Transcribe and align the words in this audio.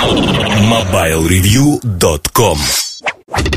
MobileReview.com 0.00 2.58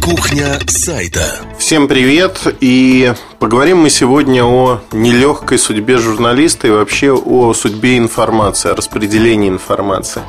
Кухня 0.01 0.59
сайта 0.67 1.39
Всем 1.57 1.87
привет 1.87 2.41
и 2.59 3.13
поговорим 3.39 3.77
мы 3.77 3.89
сегодня 3.89 4.43
о 4.43 4.81
нелегкой 4.91 5.57
судьбе 5.57 5.97
журналиста 5.97 6.67
и 6.67 6.71
вообще 6.71 7.13
о 7.13 7.53
судьбе 7.53 7.97
информации, 7.97 8.71
о 8.71 8.75
распределении 8.75 9.47
информации. 9.47 10.21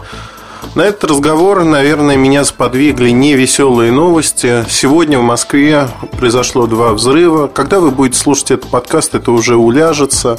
На 0.74 0.82
этот 0.82 1.04
разговор, 1.04 1.62
наверное, 1.62 2.16
меня 2.16 2.44
сподвигли 2.44 3.10
невеселые 3.10 3.92
новости. 3.92 4.64
Сегодня 4.68 5.20
в 5.20 5.22
Москве 5.22 5.86
произошло 6.18 6.66
два 6.66 6.92
взрыва. 6.94 7.46
Когда 7.46 7.78
вы 7.78 7.92
будете 7.92 8.18
слушать 8.18 8.50
этот 8.50 8.70
подкаст, 8.70 9.14
это 9.14 9.30
уже 9.30 9.54
уляжется. 9.54 10.36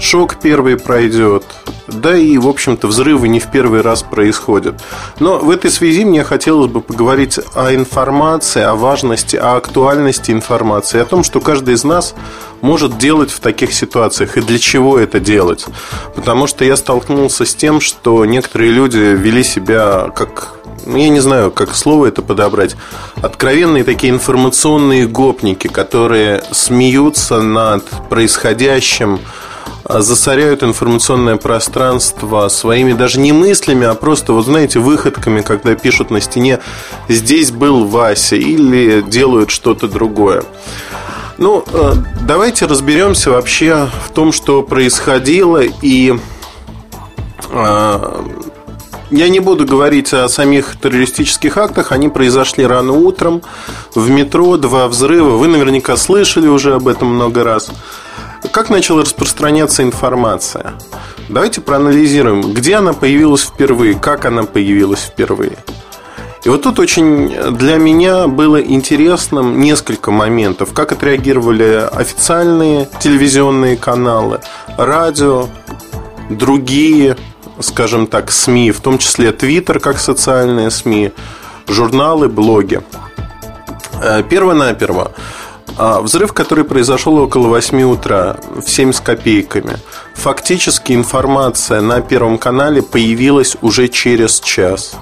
Шок 0.00 0.40
первый 0.42 0.78
пройдет. 0.78 1.44
Да 1.86 2.16
и, 2.16 2.38
в 2.38 2.48
общем-то, 2.48 2.88
взрывы 2.88 3.28
не 3.28 3.38
в 3.38 3.52
первый 3.52 3.80
раз 3.82 4.02
происходят. 4.02 4.82
Но 5.20 5.38
в 5.38 5.48
этой 5.48 5.70
связи 5.70 6.04
мне 6.04 6.24
хотелось 6.24 6.70
бы 6.70 6.80
поговорить 6.80 7.38
о 7.54 7.72
информации, 7.72 8.62
о 8.62 8.74
важности, 8.74 9.36
о 9.36 9.54
актуальности 9.54 10.32
информации, 10.32 11.00
о 11.00 11.04
том, 11.04 11.22
что 11.22 11.40
каждый 11.40 11.74
из 11.74 11.84
нас 11.84 12.16
может 12.60 12.98
делать 12.98 13.30
в 13.30 13.40
таких 13.40 13.72
ситуациях 13.72 14.36
и 14.36 14.40
для 14.40 14.58
чего 14.58 14.98
это 14.98 15.20
делать. 15.20 15.66
Потому 16.14 16.46
что 16.46 16.64
я 16.64 16.76
столкнулся 16.76 17.44
с 17.44 17.54
тем, 17.54 17.80
что 17.80 18.24
некоторые 18.24 18.70
люди 18.70 18.98
вели 18.98 19.42
себя 19.42 20.10
как 20.14 20.54
ну, 20.86 20.96
я 20.96 21.10
не 21.10 21.20
знаю, 21.20 21.50
как 21.50 21.74
слово 21.74 22.06
это 22.06 22.22
подобрать, 22.22 22.76
откровенные 23.20 23.84
такие 23.84 24.10
информационные 24.10 25.06
гопники, 25.06 25.66
которые 25.66 26.42
смеются 26.52 27.42
над 27.42 27.84
происходящим, 28.08 29.20
а, 29.84 30.00
засоряют 30.00 30.62
информационное 30.62 31.36
пространство 31.36 32.48
своими 32.48 32.92
даже 32.92 33.20
не 33.20 33.32
мыслями, 33.32 33.86
а 33.86 33.94
просто, 33.94 34.32
вот 34.32 34.44
знаете, 34.44 34.78
выходками, 34.78 35.40
когда 35.40 35.74
пишут 35.74 36.10
на 36.10 36.20
стене 36.20 36.60
«здесь 37.08 37.50
был 37.50 37.86
Вася» 37.86 38.36
или 38.36 39.00
делают 39.00 39.50
что-то 39.50 39.88
другое. 39.88 40.42
Ну, 41.38 41.64
э, 41.72 41.92
давайте 42.26 42.66
разберемся 42.66 43.30
вообще 43.30 43.88
в 44.04 44.10
том, 44.10 44.32
что 44.32 44.62
происходило 44.62 45.62
и 45.62 46.18
э, 47.50 48.24
я 49.10 49.28
не 49.28 49.40
буду 49.40 49.64
говорить 49.64 50.12
о 50.12 50.28
самих 50.28 50.76
террористических 50.80 51.56
актах. 51.56 51.92
Они 51.92 52.08
произошли 52.08 52.66
рано 52.66 52.92
утром 52.92 53.42
в 53.94 54.10
метро, 54.10 54.56
два 54.56 54.88
взрыва. 54.88 55.36
Вы 55.36 55.48
наверняка 55.48 55.96
слышали 55.96 56.48
уже 56.48 56.74
об 56.74 56.88
этом 56.88 57.14
много 57.14 57.44
раз. 57.44 57.70
Как 58.52 58.68
начала 58.68 59.02
распространяться 59.02 59.82
информация? 59.82 60.74
Давайте 61.28 61.60
проанализируем, 61.60 62.52
где 62.52 62.76
она 62.76 62.92
появилась 62.92 63.42
впервые, 63.42 63.94
как 63.94 64.24
она 64.24 64.42
появилась 64.42 65.00
впервые. 65.00 65.56
И 66.44 66.48
вот 66.48 66.62
тут 66.62 66.78
очень 66.78 67.28
для 67.56 67.76
меня 67.76 68.28
было 68.28 68.60
интересным 68.60 69.60
несколько 69.60 70.10
моментов. 70.10 70.72
Как 70.72 70.92
отреагировали 70.92 71.88
официальные 71.92 72.88
телевизионные 73.00 73.76
каналы, 73.76 74.40
радио, 74.76 75.48
другие, 76.30 77.16
скажем 77.60 78.06
так, 78.06 78.30
СМИ, 78.30 78.70
в 78.70 78.80
том 78.80 78.98
числе 78.98 79.32
Твиттер 79.32 79.80
как 79.80 79.98
социальные 79.98 80.70
СМИ, 80.70 81.12
журналы, 81.66 82.28
блоги. 82.28 82.80
Э, 84.00 84.22
Перво-наперво. 84.22 85.12
А, 85.76 86.00
взрыв, 86.00 86.32
который 86.32 86.64
произошел 86.64 87.16
около 87.18 87.48
8 87.48 87.82
утра, 87.82 88.36
в 88.54 88.68
7 88.68 88.92
с 88.92 89.00
копейками. 89.00 89.76
Фактически 90.14 90.92
информация 90.92 91.80
на 91.80 92.00
Первом 92.00 92.38
канале 92.38 92.82
появилась 92.82 93.56
уже 93.60 93.88
через 93.88 94.40
час 94.40 94.96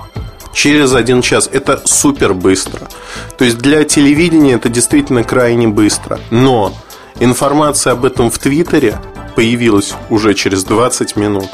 через 0.57 0.95
один 0.95 1.21
час. 1.21 1.49
Это 1.53 1.83
супер 1.85 2.33
быстро. 2.33 2.89
То 3.37 3.45
есть 3.45 3.59
для 3.59 3.85
телевидения 3.85 4.55
это 4.55 4.71
действительно 4.71 5.23
крайне 5.23 5.69
быстро. 5.69 6.19
Но 6.31 6.73
информация 7.21 7.93
об 7.93 8.07
этом 8.07 8.31
в 8.31 8.39
Твиттере 8.39 8.99
появилась 9.37 9.93
уже 10.09 10.33
через 10.33 10.65
20 10.65 11.17
минут. 11.17 11.51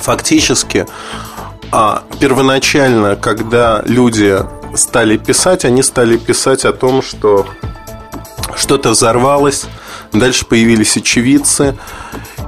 Фактически, 0.00 0.86
а 1.70 2.02
первоначально, 2.18 3.14
когда 3.14 3.82
люди 3.86 4.36
стали 4.74 5.16
писать, 5.16 5.64
они 5.64 5.84
стали 5.84 6.16
писать 6.16 6.64
о 6.64 6.72
том, 6.72 7.02
что 7.02 7.46
что-то 8.56 8.90
взорвалось, 8.90 9.66
дальше 10.12 10.46
появились 10.46 10.96
очевидцы, 10.96 11.76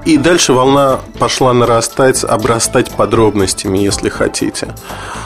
и 0.04 0.18
дальше 0.18 0.52
волна 0.52 1.00
пошла 1.18 1.54
нарастать, 1.54 2.24
обрастать 2.24 2.90
подробностями, 2.90 3.78
если 3.78 4.10
хотите. 4.10 4.74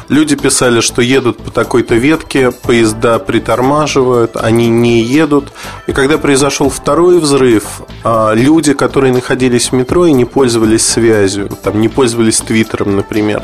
Люди 0.09 0.37
писали, 0.37 0.81
что 0.81 1.03
едут 1.03 1.37
по 1.39 1.51
такой-то 1.51 1.97
ветке, 1.97 2.51
поезда 2.51 3.19
притормаживают, 3.19 4.37
они 4.37 4.69
не 4.69 5.03
едут. 5.03 5.53
И 5.87 5.93
когда 5.93 6.17
произошел 6.17 6.71
второй 6.71 7.19
взрыв, 7.19 7.83
а, 8.05 8.33
люди, 8.33 8.73
которые 8.73 9.13
находились 9.13 9.71
в 9.71 9.73
метро 9.73 10.07
и 10.07 10.13
не 10.13 10.25
пользовались 10.25 10.87
связью, 10.87 11.51
там, 11.63 11.81
не 11.81 11.89
пользовались 11.89 12.41
Твиттером, 12.41 12.97
например, 12.97 13.43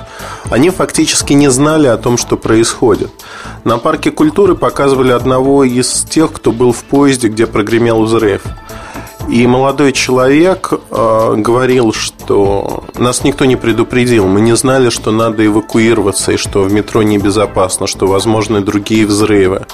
они 0.50 0.71
фактически 0.71 1.34
не 1.34 1.50
знали 1.50 1.87
о 1.87 1.99
том, 1.99 2.16
что 2.16 2.38
происходит. 2.38 3.10
На 3.65 3.77
парке 3.77 4.10
культуры 4.10 4.54
показывали 4.54 5.10
одного 5.10 5.65
из 5.65 6.06
тех, 6.09 6.33
кто 6.33 6.50
был 6.53 6.72
в 6.72 6.84
поезде, 6.84 7.28
где 7.28 7.47
прогремел 7.47 8.04
взрыв. 8.04 8.43
И 9.34 9.49
молодой 9.49 9.91
человек 9.91 10.71
э, 10.72 11.34
говорил, 11.39 11.93
что 11.93 12.84
нас 12.95 13.25
никто 13.25 13.45
не 13.47 13.56
предупредил. 13.56 14.28
Мы 14.28 14.41
не 14.41 14.55
знали, 14.55 14.91
что 14.91 15.11
надо 15.11 15.45
эвакуироваться 15.45 16.31
и 16.31 16.37
что 16.37 16.62
в 16.62 16.72
метро 16.72 17.03
небезопасно, 17.03 17.89
что 17.89 18.06
возможны 18.06 18.61
другие 18.61 19.05
взрывы. 19.06 19.67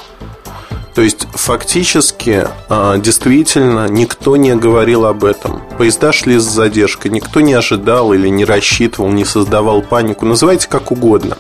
То 0.95 1.03
есть 1.03 1.29
фактически 1.35 2.49
э, 2.71 2.95
действительно 3.05 3.87
никто 3.91 4.37
не 4.37 4.57
говорил 4.57 5.05
об 5.05 5.25
этом. 5.25 5.61
Поезда 5.77 6.11
шли 6.11 6.39
с 6.39 6.45
задержкой, 6.45 7.11
никто 7.11 7.43
не 7.43 7.53
ожидал 7.53 8.15
или 8.15 8.29
не 8.29 8.47
рассчитывал, 8.47 9.11
не 9.11 9.27
создавал 9.27 9.83
панику. 9.83 10.25
Называйте 10.25 10.69
как 10.69 10.91
угодно. 10.91 11.37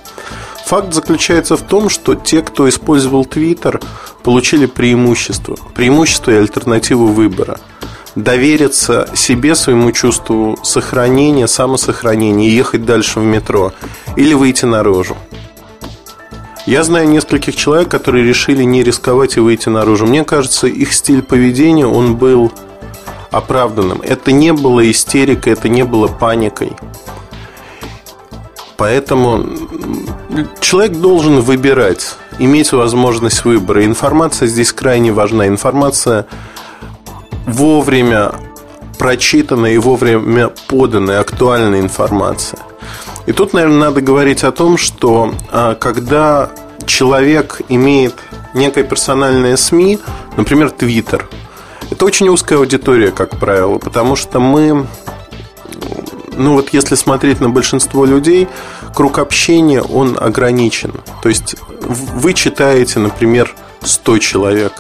Факт 0.66 0.92
заключается 0.92 1.56
в 1.56 1.62
том, 1.62 1.88
что 1.88 2.14
те, 2.16 2.42
кто 2.42 2.69
использовал 2.69 3.25
Твиттер, 3.25 3.81
получили 4.22 4.66
преимущество. 4.66 5.56
Преимущество 5.75 6.32
и 6.32 6.34
альтернативу 6.34 7.06
выбора 7.06 7.58
довериться 8.15 9.09
себе, 9.15 9.54
своему 9.54 9.93
чувству 9.93 10.59
сохранения, 10.62 11.47
самосохранения 11.47 12.48
и 12.48 12.53
ехать 12.53 12.84
дальше 12.84 13.21
в 13.21 13.25
метро 13.25 13.72
или 14.16 14.34
выйти 14.34 14.65
наружу. 14.65 15.16
Я 16.66 16.84
знаю 16.84 17.09
нескольких 17.09 17.56
человек, 17.56 17.88
которые 17.88 18.25
решили 18.25 18.62
не 18.62 18.82
рисковать 18.82 19.37
и 19.37 19.41
выйти 19.41 19.69
наружу. 19.69 20.06
Мне 20.06 20.25
кажется, 20.25 20.66
их 20.66 20.93
стиль 20.93 21.22
поведения, 21.22 21.87
он 21.87 22.16
был 22.16 22.53
оправданным. 23.31 24.03
Это 24.03 24.32
не 24.32 24.53
было 24.53 24.88
истерикой, 24.91 25.54
это 25.54 25.69
не 25.69 25.84
было 25.84 26.09
паникой. 26.09 26.72
Поэтому 28.76 29.44
человек 30.60 30.93
должен 30.93 31.41
выбирать, 31.41 32.16
иметь 32.38 32.72
возможность 32.72 33.44
выбора. 33.44 33.84
Информация 33.84 34.49
здесь 34.49 34.72
крайне 34.72 35.12
важна. 35.12 35.47
Информация 35.47 36.26
вовремя 37.50 38.33
прочитанная 38.99 39.72
и 39.72 39.78
вовремя 39.78 40.50
поданная 40.69 41.21
актуальная 41.21 41.81
информация. 41.81 42.61
И 43.27 43.33
тут, 43.33 43.55
наверное, 43.55 43.78
надо 43.78 44.00
говорить 44.03 44.44
о 44.44 44.53
том, 44.53 44.77
что 44.77 45.34
а, 45.50 45.75
когда 45.75 46.50
человек 46.87 47.61
имеет 47.69 48.15
некое 48.53 48.84
персональное 48.84 49.56
СМИ, 49.56 49.99
например, 50.37 50.71
Твиттер, 50.71 51.28
это 51.91 52.05
очень 52.05 52.28
узкая 52.28 52.59
аудитория, 52.59 53.11
как 53.11 53.38
правило, 53.38 53.78
потому 53.78 54.17
что 54.17 54.38
мы, 54.38 54.87
ну 56.37 56.55
вот 56.55 56.71
если 56.72 56.94
смотреть 56.94 57.41
на 57.41 57.49
большинство 57.49 58.05
людей, 58.05 58.49
круг 58.94 59.19
общения, 59.19 59.82
он 59.82 60.19
ограничен. 60.21 60.93
То 61.23 61.29
есть 61.29 61.56
вы 61.81 62.35
читаете, 62.35 62.99
например, 62.99 63.55
100 63.82 64.19
человек, 64.19 64.73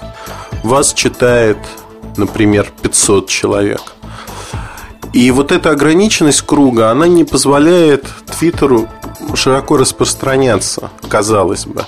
вас 0.62 0.92
читает 0.92 1.58
например, 2.20 2.72
500 2.82 3.28
человек. 3.28 3.94
И 5.12 5.30
вот 5.32 5.50
эта 5.50 5.70
ограниченность 5.70 6.42
круга, 6.42 6.90
она 6.90 7.08
не 7.08 7.24
позволяет 7.24 8.06
Твиттеру 8.38 8.88
широко 9.34 9.76
распространяться, 9.76 10.90
казалось 11.08 11.66
бы. 11.66 11.84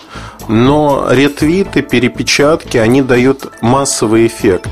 Но 0.48 1.06
ретвиты, 1.08 1.82
перепечатки, 1.82 2.76
они 2.76 3.00
дают 3.02 3.52
массовый 3.60 4.26
эффект. 4.26 4.68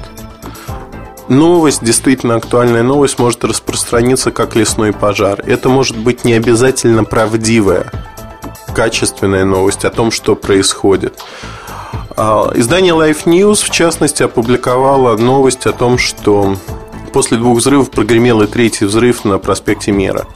Новость, 1.29 1.85
действительно 1.85 2.35
актуальная 2.35 2.83
новость, 2.83 3.21
может 3.21 3.45
распространиться 3.45 4.33
как 4.33 4.57
лесной 4.57 4.93
пожар. 4.93 5.41
Это 5.47 5.69
может 5.69 5.97
быть 5.97 6.25
не 6.25 6.33
обязательно 6.33 7.05
правдивая, 7.05 7.93
качественная 8.75 9.45
новость 9.45 9.85
о 9.85 9.91
том, 9.91 10.11
что 10.11 10.35
происходит. 10.35 11.23
А, 12.23 12.53
издание 12.55 12.93
Life 12.93 13.25
News, 13.25 13.65
в 13.65 13.71
частности, 13.71 14.23
опубликовало 14.23 15.17
новость 15.17 15.65
о 15.65 15.73
том, 15.73 15.97
что 15.97 16.55
после 17.15 17.39
двух 17.39 17.57
взрывов 17.57 17.91
прогремел 17.91 18.43
и 18.43 18.47
третий 18.47 18.85
взрыв 18.85 19.25
на 19.25 19.39
проспекте 19.39 19.91
Мера. 19.91 20.27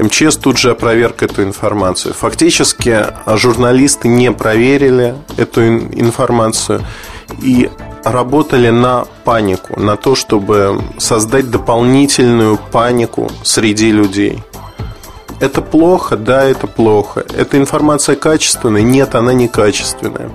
МЧС 0.00 0.36
тут 0.36 0.58
же 0.58 0.72
опроверг 0.72 1.22
эту 1.22 1.44
информацию. 1.44 2.12
Фактически 2.12 3.06
журналисты 3.24 4.08
не 4.08 4.32
проверили 4.32 5.14
эту 5.36 5.64
информацию 5.68 6.84
и 7.40 7.70
работали 8.02 8.70
на 8.70 9.04
панику, 9.22 9.78
на 9.78 9.94
то, 9.96 10.16
чтобы 10.16 10.82
создать 10.98 11.52
дополнительную 11.52 12.58
панику 12.72 13.30
среди 13.44 13.92
людей. 13.92 14.42
Это 15.38 15.62
плохо? 15.62 16.16
Да, 16.16 16.42
это 16.42 16.66
плохо. 16.66 17.24
Эта 17.32 17.58
информация 17.58 18.16
качественная? 18.16 18.82
Нет, 18.82 19.14
она 19.14 19.32
не 19.34 19.46
качественная. 19.46 20.32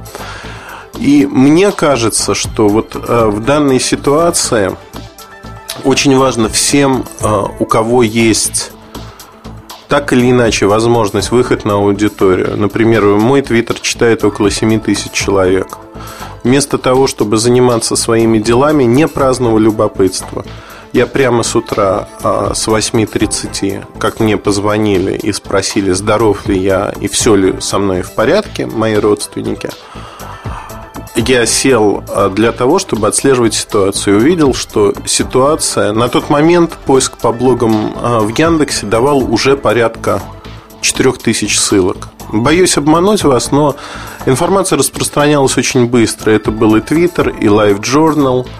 И 0.99 1.25
мне 1.25 1.71
кажется, 1.71 2.35
что 2.35 2.67
вот 2.67 2.95
э, 2.95 3.25
в 3.27 3.43
данной 3.43 3.79
ситуации 3.79 4.75
очень 5.83 6.17
важно 6.17 6.49
всем, 6.49 7.05
э, 7.19 7.43
у 7.59 7.65
кого 7.65 8.03
есть 8.03 8.71
так 9.87 10.13
или 10.13 10.29
иначе 10.29 10.67
возможность 10.67 11.31
выход 11.31 11.65
на 11.65 11.73
аудиторию. 11.73 12.55
Например, 12.55 13.03
мой 13.05 13.41
твиттер 13.41 13.79
читает 13.79 14.23
около 14.23 14.49
7 14.49 14.79
тысяч 14.79 15.11
человек. 15.11 15.77
Вместо 16.43 16.77
того, 16.77 17.07
чтобы 17.07 17.37
заниматься 17.37 17.95
своими 17.95 18.39
делами, 18.39 18.83
не 18.83 19.07
праздного 19.07 19.57
любопытства– 19.57 20.45
я 20.93 21.07
прямо 21.07 21.43
с 21.43 21.55
утра 21.55 22.09
а, 22.21 22.53
с 22.53 22.67
8.30, 22.67 23.85
как 23.97 24.19
мне 24.19 24.37
позвонили 24.37 25.17
и 25.17 25.31
спросили, 25.31 25.91
здоров 25.91 26.47
ли 26.47 26.59
я 26.59 26.93
и 26.99 27.07
все 27.07 27.35
ли 27.35 27.55
со 27.61 27.79
мной 27.79 28.01
в 28.01 28.11
порядке, 28.11 28.65
мои 28.65 28.95
родственники, 28.95 29.69
я 31.15 31.45
сел 31.45 32.03
а, 32.07 32.29
для 32.29 32.51
того, 32.51 32.79
чтобы 32.79 33.07
отслеживать 33.07 33.53
ситуацию. 33.53 34.17
Увидел, 34.17 34.53
что 34.53 34.93
ситуация... 35.05 35.93
На 35.93 36.07
тот 36.07 36.29
момент 36.29 36.77
поиск 36.85 37.17
по 37.17 37.31
блогам 37.31 37.93
а, 37.95 38.19
в 38.19 38.29
Яндексе 38.37 38.85
давал 38.85 39.19
уже 39.31 39.57
порядка 39.57 40.21
4000 40.81 41.55
ссылок. 41.55 42.07
Боюсь 42.31 42.77
обмануть 42.77 43.23
вас, 43.23 43.51
но 43.51 43.75
информация 44.25 44.77
распространялась 44.77 45.57
очень 45.57 45.87
быстро. 45.87 46.31
Это 46.31 46.51
был 46.51 46.75
и 46.75 46.79
Twitter, 46.79 47.35
и 47.39 47.45
Live 47.45 47.81
Journal– 47.81 48.47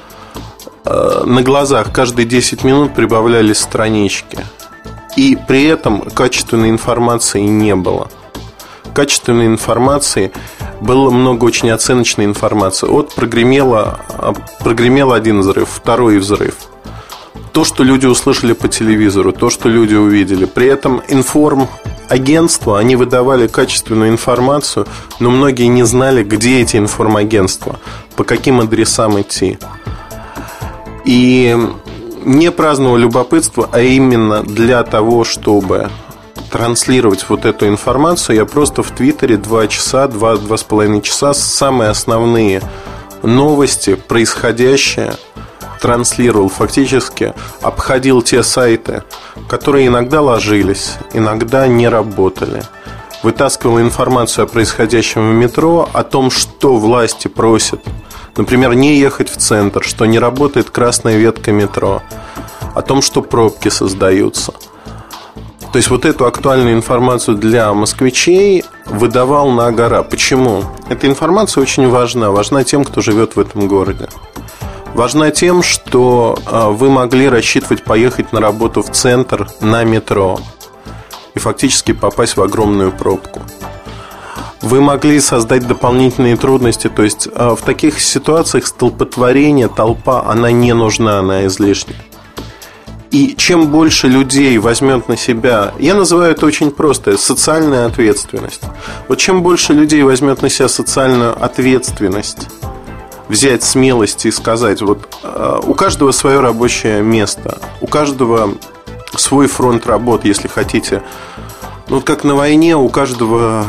Э, 0.84 1.24
на 1.26 1.44
глазах 1.44 1.92
каждые 1.94 2.26
10 2.26 2.64
минут 2.64 2.94
прибавлялись 2.94 3.60
странички. 3.60 4.46
И 5.16 5.38
при 5.48 5.66
этом 5.66 6.02
качественной 6.02 6.70
информации 6.70 7.42
не 7.42 7.76
было. 7.76 8.10
Качественной 8.94 9.46
информации 9.46 10.32
было 10.82 11.12
много 11.12 11.46
очень 11.46 11.70
оценочной 11.70 12.26
информации. 12.26 12.88
Вот 12.88 13.14
прогремело, 13.14 14.00
а, 14.10 14.34
прогремел 14.60 15.14
один 15.14 15.40
взрыв, 15.42 15.70
второй 15.70 16.18
взрыв. 16.18 16.56
То, 17.54 17.64
что 17.64 17.84
люди 17.84 18.06
услышали 18.08 18.54
по 18.54 18.68
телевизору, 18.68 19.32
то, 19.32 19.50
что 19.50 19.70
люди 19.70 19.94
увидели. 19.94 20.46
При 20.46 20.68
этом 20.68 21.02
информ 21.08 21.68
агентства, 22.10 22.80
они 22.80 22.96
выдавали 22.96 23.48
качественную 23.48 24.10
информацию, 24.10 24.88
но 25.20 25.30
многие 25.30 25.68
не 25.68 25.84
знали, 25.84 26.24
где 26.24 26.62
эти 26.62 26.78
информагентства, 26.78 27.80
по 28.16 28.24
каким 28.24 28.60
адресам 28.60 29.20
идти. 29.22 29.60
И 31.06 31.58
не 32.24 32.52
праздного 32.52 32.98
любопытства, 32.98 33.70
а 33.72 33.82
именно 33.82 34.44
для 34.44 34.84
того, 34.84 35.24
чтобы 35.24 35.90
транслировать 36.52 37.28
вот 37.30 37.46
эту 37.46 37.68
информацию, 37.68 38.36
я 38.36 38.46
просто 38.46 38.84
в 38.84 38.92
Твиттере 38.92 39.38
два 39.38 39.68
часа, 39.68 40.08
два, 40.08 40.36
два 40.38 40.58
с 40.58 40.64
половиной 40.64 41.02
часа 41.02 41.34
самые 41.34 41.90
основные 41.90 42.62
новости, 43.24 43.96
происходящее, 43.96 45.14
транслировал 45.82 46.50
фактически, 46.50 47.34
обходил 47.62 48.22
те 48.22 48.44
сайты, 48.44 49.04
которые 49.48 49.88
иногда 49.88 50.22
ложились, 50.22 50.94
иногда 51.14 51.68
не 51.68 51.88
работали. 51.88 52.64
Вытаскивал 53.24 53.80
информацию 53.80 54.46
о 54.46 54.48
происходящем 54.48 55.32
в 55.32 55.34
метро, 55.34 55.90
о 55.94 56.04
том, 56.04 56.32
что 56.32 56.76
власти 56.76 57.28
просят– 57.28 57.82
Например, 58.38 58.74
не 58.74 58.98
ехать 58.98 59.30
в 59.30 59.38
центр, 59.38 59.84
что 59.84 60.06
не 60.06 60.18
работает 60.18 60.70
красная 60.70 61.18
ветка 61.18 61.52
метро, 61.52 62.02
о 62.74 62.82
том, 62.82 63.02
что 63.02 63.22
пробки 63.22 63.70
создаются. 63.70 64.54
То 65.72 65.78
есть 65.78 65.90
вот 65.90 66.06
эту 66.06 66.26
актуальную 66.26 66.76
информацию 66.76 67.38
для 67.38 67.74
москвичей 67.74 68.66
выдавал 68.86 69.52
на 69.52 69.72
гора. 69.72 70.04
Почему? 70.04 70.64
Эта 70.90 71.08
информация 71.08 71.62
очень 71.62 71.88
важна. 71.88 72.32
Важна 72.32 72.66
тем, 72.66 72.84
кто 72.84 73.02
живет 73.02 73.38
в 73.38 73.40
этом 73.40 73.68
городе. 73.68 74.10
Важна 74.94 75.32
тем, 75.32 75.64
что 75.64 76.38
а, 76.46 76.70
вы 76.70 76.90
могли 76.90 77.30
рассчитывать 77.30 77.84
поехать 77.84 78.34
на 78.34 78.42
работу 78.42 78.84
в 78.84 78.92
центр 78.92 79.48
на 79.62 79.86
метро 79.86 80.40
и 81.34 81.40
фактически 81.40 81.94
попасть 81.94 82.36
в 82.36 82.42
огромную 82.42 82.92
пробку 82.92 83.42
вы 84.62 84.80
могли 84.80 85.20
создать 85.20 85.68
дополнительные 85.68 86.38
трудности. 86.38 86.88
То 86.88 87.04
есть 87.04 87.28
а, 87.34 87.56
в 87.56 87.62
таких 87.62 88.00
ситуациях 88.00 88.68
столпотворение, 88.68 89.68
толпа, 89.68 90.24
она 90.28 90.52
не 90.52 90.74
нужна, 90.74 91.20
она 91.20 91.46
излишняя. 91.48 92.00
И 93.12 93.36
чем 93.36 93.68
больше 93.68 94.08
людей 94.08 94.58
возьмет 94.58 95.10
на 95.10 95.18
себя, 95.18 95.74
я 95.80 95.96
называю 95.96 96.32
это 96.32 96.46
очень 96.46 96.72
просто, 96.72 97.18
социальная 97.18 97.86
ответственность. 97.86 98.62
Вот 99.10 99.18
чем 99.18 99.44
больше 99.44 99.74
людей 99.74 100.02
возьмет 100.04 100.42
на 100.42 100.50
себя 100.50 100.70
социальную 100.70 101.44
ответственность, 101.44 102.48
взять 103.28 103.64
смелость 103.64 104.26
и 104.26 104.32
сказать, 104.32 104.82
вот 104.82 105.14
а, 105.24 105.60
у 105.60 105.74
каждого 105.74 106.14
свое 106.14 106.40
рабочее 106.40 107.02
место, 107.02 107.60
у 107.82 107.88
каждого 107.88 108.56
свой 109.16 109.48
фронт 109.48 109.86
работ, 109.86 110.24
если 110.24 110.48
хотите. 110.48 111.04
Ну, 111.90 111.96
вот 111.96 112.06
как 112.06 112.24
на 112.24 112.36
войне, 112.36 112.78
у 112.78 112.88
каждого 112.88 113.66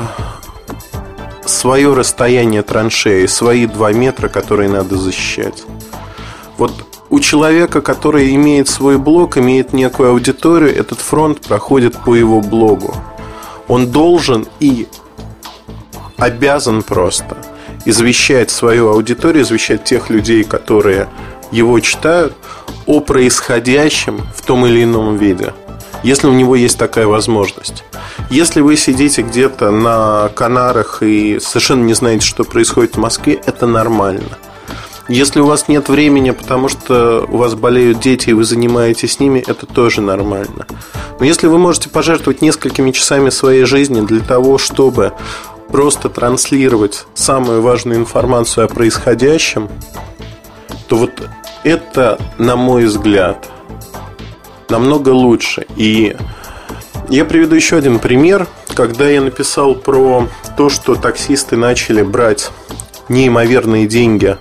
свое 1.44 1.92
расстояние 1.94 2.62
траншеи, 2.62 3.26
свои 3.26 3.66
два 3.66 3.92
метра, 3.92 4.28
которые 4.28 4.68
надо 4.68 4.96
защищать. 4.96 5.64
Вот 6.58 6.72
у 7.12 7.20
человека, 7.20 7.82
который 7.82 8.34
имеет 8.34 8.70
свой 8.70 8.96
блог, 8.96 9.36
имеет 9.36 9.74
некую 9.74 10.12
аудиторию, 10.12 10.74
этот 10.74 10.98
фронт 10.98 11.42
проходит 11.42 11.94
по 11.98 12.14
его 12.14 12.40
блогу. 12.40 12.96
Он 13.68 13.88
должен 13.88 14.46
и 14.60 14.88
обязан 16.16 16.82
просто 16.82 17.36
извещать 17.84 18.50
свою 18.50 18.88
аудиторию, 18.88 19.44
извещать 19.44 19.84
тех 19.84 20.08
людей, 20.08 20.42
которые 20.42 21.06
его 21.50 21.78
читают, 21.80 22.32
о 22.86 23.00
происходящем 23.00 24.22
в 24.34 24.40
том 24.40 24.64
или 24.64 24.82
ином 24.82 25.18
виде, 25.18 25.52
если 26.02 26.28
у 26.28 26.32
него 26.32 26.56
есть 26.56 26.78
такая 26.78 27.06
возможность. 27.06 27.84
Если 28.30 28.62
вы 28.62 28.78
сидите 28.78 29.20
где-то 29.20 29.70
на 29.70 30.30
Канарах 30.34 31.02
и 31.02 31.38
совершенно 31.40 31.84
не 31.84 31.92
знаете, 31.92 32.24
что 32.24 32.44
происходит 32.44 32.94
в 32.94 33.00
Москве, 33.00 33.38
это 33.44 33.66
нормально. 33.66 34.38
Если 35.08 35.40
у 35.40 35.46
вас 35.46 35.68
нет 35.68 35.88
времени, 35.88 36.30
потому 36.30 36.68
что 36.68 37.26
у 37.28 37.36
вас 37.36 37.54
болеют 37.54 38.00
дети, 38.00 38.30
и 38.30 38.32
вы 38.32 38.44
занимаетесь 38.44 39.14
с 39.14 39.20
ними, 39.20 39.42
это 39.46 39.66
тоже 39.66 40.00
нормально. 40.00 40.66
Но 41.18 41.24
если 41.24 41.48
вы 41.48 41.58
можете 41.58 41.88
пожертвовать 41.88 42.40
несколькими 42.40 42.92
часами 42.92 43.30
своей 43.30 43.64
жизни 43.64 44.00
для 44.00 44.20
того, 44.20 44.58
чтобы 44.58 45.12
просто 45.68 46.08
транслировать 46.08 47.06
самую 47.14 47.62
важную 47.62 47.98
информацию 47.98 48.66
о 48.66 48.68
происходящем, 48.68 49.68
то 50.86 50.96
вот 50.96 51.10
это, 51.64 52.20
на 52.38 52.56
мой 52.56 52.84
взгляд, 52.84 53.48
намного 54.68 55.08
лучше. 55.10 55.66
И 55.76 56.16
я 57.08 57.24
приведу 57.24 57.54
еще 57.54 57.76
один 57.76 57.98
пример. 57.98 58.46
Когда 58.74 59.08
я 59.08 59.20
написал 59.20 59.74
про 59.74 60.28
то, 60.56 60.70
что 60.70 60.94
таксисты 60.94 61.56
начали 61.56 62.02
брать 62.02 62.50
неимоверные 63.08 63.86
деньги 63.86 64.38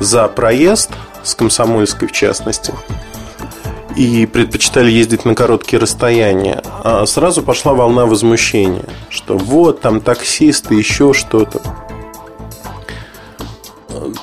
за 0.00 0.26
проезд, 0.28 0.90
с 1.22 1.34
Комсомольской 1.34 2.08
в 2.08 2.12
частности, 2.12 2.74
и 3.96 4.26
предпочитали 4.26 4.90
ездить 4.90 5.24
на 5.24 5.34
короткие 5.34 5.80
расстояния, 5.80 6.62
а 6.82 7.06
сразу 7.06 7.42
пошла 7.42 7.74
волна 7.74 8.06
возмущения, 8.06 8.84
что 9.10 9.36
вот 9.36 9.80
там 9.80 10.00
таксисты, 10.00 10.74
еще 10.74 11.12
что-то. 11.12 11.60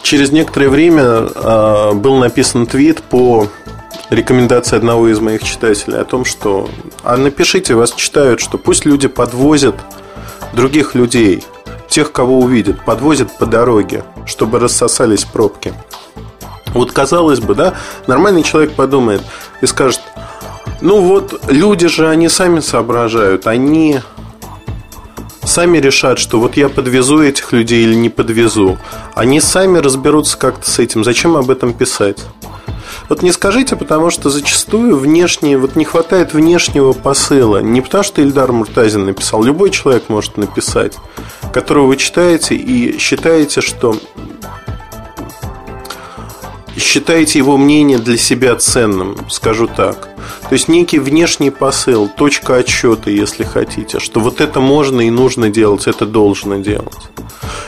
Через 0.04 0.32
некоторое 0.32 0.70
время 0.70 1.02
а, 1.04 1.94
был 1.94 2.18
написан 2.18 2.66
твит 2.66 3.02
по 3.04 3.48
рекомендация 4.10 4.78
одного 4.78 5.08
из 5.10 5.20
моих 5.20 5.44
читателей 5.44 6.00
о 6.00 6.06
том, 6.06 6.26
что 6.26 6.70
а 7.04 7.16
напишите, 7.16 7.76
вас 7.76 7.94
читают, 7.94 8.40
что 8.40 8.58
пусть 8.58 8.86
люди 8.86 9.08
подвозят 9.08 9.76
других 10.54 10.96
людей, 10.96 11.44
тех, 11.90 12.12
кого 12.12 12.40
увидят, 12.40 12.86
подвозят 12.86 13.38
по 13.38 13.46
дороге, 13.46 14.04
чтобы 14.26 14.60
рассосались 14.60 15.26
пробки. 15.26 15.74
Вот 16.74 16.92
казалось 16.92 17.40
бы, 17.40 17.56
да, 17.56 17.74
нормальный 18.08 18.44
человек 18.44 18.74
подумает 18.74 19.22
и 19.62 19.66
скажет, 19.66 20.02
ну 20.82 21.02
вот 21.02 21.42
люди 21.50 21.88
же, 21.88 22.08
они 22.08 22.30
сами 22.30 22.60
соображают, 22.60 23.48
они 23.48 24.02
сами 25.44 25.80
решат, 25.80 26.20
что 26.20 26.40
вот 26.40 26.58
я 26.58 26.70
подвезу 26.70 27.22
этих 27.22 27.52
людей 27.52 27.84
или 27.84 27.96
не 27.96 28.10
подвезу. 28.10 28.78
Они 29.16 29.42
сами 29.42 29.80
разберутся 29.80 30.38
как-то 30.38 30.70
с 30.70 30.80
этим. 30.80 31.04
Зачем 31.04 31.36
об 31.36 31.50
этом 31.50 31.74
писать? 31.74 32.20
Вот 33.10 33.24
не 33.24 33.32
скажите, 33.32 33.76
потому 33.76 34.12
что 34.12 34.30
зачастую 34.30 34.96
внешне, 34.96 35.58
вот 35.58 35.76
не 35.76 35.84
хватает 35.84 36.34
внешнего 36.34 36.94
посыла. 36.94 37.58
Не 37.58 37.82
потому 37.82 38.04
что 38.04 38.22
Ильдар 38.22 38.52
Муртазин 38.52 39.06
написал, 39.06 39.44
любой 39.44 39.72
человек 39.72 40.10
может 40.10 40.38
написать, 40.38 40.96
которого 41.52 41.88
вы 41.88 41.98
читаете 41.98 42.56
и 42.56 43.00
считаете, 43.00 43.62
что 43.62 43.96
считаете 46.80 47.40
его 47.40 47.58
мнение 47.58 47.98
для 47.98 48.18
себя 48.18 48.56
ценным, 48.56 49.18
скажу 49.30 49.68
так. 49.68 50.10
То 50.50 50.54
есть 50.54 50.68
некий 50.68 51.00
внешний 51.00 51.52
посыл, 51.52 52.10
точка 52.10 52.56
отсчета, 52.58 53.12
если 53.12 53.44
хотите, 53.44 54.00
что 54.00 54.20
вот 54.20 54.42
это 54.42 54.60
можно 54.60 55.02
и 55.02 55.10
нужно 55.10 55.50
делать, 55.50 55.88
это 55.88 56.06
должно 56.06 56.58
делать. 56.58 56.98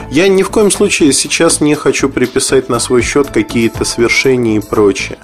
Я 0.09 0.27
ни 0.27 0.43
в 0.43 0.49
коем 0.49 0.71
случае 0.71 1.13
сейчас 1.13 1.61
не 1.61 1.75
хочу 1.75 2.09
приписать 2.09 2.69
на 2.69 2.79
свой 2.79 3.01
счет 3.01 3.29
какие-то 3.31 3.85
свершения 3.85 4.57
и 4.57 4.59
прочее. 4.59 5.17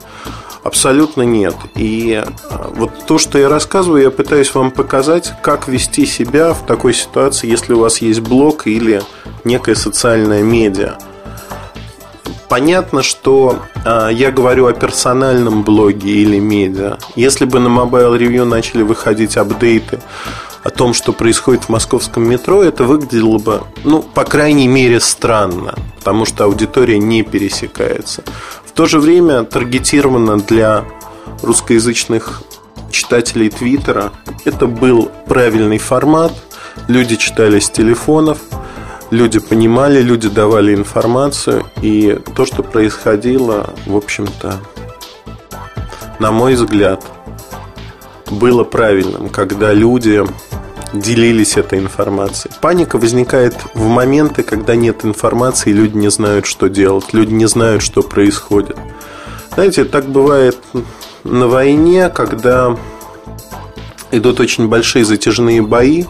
Абсолютно 0.63 1.21
нет. 1.21 1.55
И 1.75 2.21
а, 2.49 2.71
вот 2.75 2.91
то, 3.07 3.17
что 3.17 3.39
я 3.39 3.47
рассказываю, 3.47 4.03
я 4.03 4.11
пытаюсь 4.11 4.53
вам 4.53 4.71
показать, 4.71 5.33
как 5.41 5.69
вести 5.69 6.05
себя 6.05 6.53
в 6.53 6.65
такой 6.65 6.93
ситуации, 6.93 7.49
если 7.49 7.73
у 7.73 7.79
вас 7.79 7.99
есть 8.01 8.19
блог 8.19 8.67
или 8.67 9.01
некая 9.45 9.75
социальная 9.75 10.43
медиа. 10.43 10.97
Понятно, 12.49 13.03
что 13.03 13.59
э, 13.83 14.09
я 14.13 14.31
говорю 14.31 14.67
о 14.67 14.73
персональном 14.73 15.63
блоге 15.63 16.09
или 16.09 16.39
медиа. 16.39 16.97
Если 17.15 17.43
бы 17.43 17.59
на 17.59 17.67
Mobile 17.67 18.17
Review 18.17 18.45
начали 18.45 18.83
выходить 18.83 19.35
апдейты 19.35 19.99
о 20.63 20.69
том, 20.69 20.93
что 20.93 21.11
происходит 21.11 21.65
в 21.65 21.69
московском 21.69 22.27
метро, 22.27 22.63
это 22.63 22.85
выглядело 22.85 23.37
бы, 23.37 23.63
ну, 23.83 24.01
по 24.01 24.23
крайней 24.23 24.67
мере, 24.67 25.01
странно, 25.01 25.75
потому 25.97 26.25
что 26.25 26.45
аудитория 26.45 26.99
не 26.99 27.23
пересекается. 27.23 28.23
В 28.65 28.71
то 28.71 28.85
же 28.85 28.99
время 28.99 29.43
таргетировано 29.43 30.37
для 30.37 30.85
русскоязычных 31.41 32.43
читателей 32.91 33.49
Твиттера 33.49 34.13
это 34.45 34.67
был 34.67 35.11
правильный 35.27 35.79
формат, 35.79 36.31
люди 36.87 37.17
читали 37.17 37.59
с 37.59 37.69
телефонов– 37.69 38.37
люди 39.11 39.39
понимали, 39.39 40.01
люди 40.01 40.29
давали 40.29 40.73
информацию, 40.73 41.65
и 41.81 42.19
то, 42.35 42.45
что 42.45 42.63
происходило, 42.63 43.73
в 43.85 43.95
общем-то, 43.95 44.59
на 46.19 46.31
мой 46.31 46.55
взгляд, 46.55 47.03
было 48.29 48.63
правильным, 48.63 49.29
когда 49.29 49.73
люди 49.73 50.23
делились 50.93 51.57
этой 51.57 51.79
информацией. 51.79 52.53
Паника 52.61 52.97
возникает 52.97 53.55
в 53.73 53.87
моменты, 53.87 54.43
когда 54.43 54.75
нет 54.75 55.05
информации, 55.05 55.71
люди 55.71 55.97
не 55.97 56.09
знают, 56.09 56.45
что 56.45 56.67
делать, 56.67 57.13
люди 57.13 57.33
не 57.33 57.47
знают, 57.47 57.83
что 57.83 58.01
происходит. 58.01 58.77
Знаете, 59.53 59.85
так 59.85 60.05
бывает 60.05 60.57
на 61.23 61.47
войне, 61.47 62.09
когда 62.09 62.77
идут 64.11 64.39
очень 64.39 64.67
большие 64.67 65.03
затяжные 65.03 65.61
бои, 65.61 66.05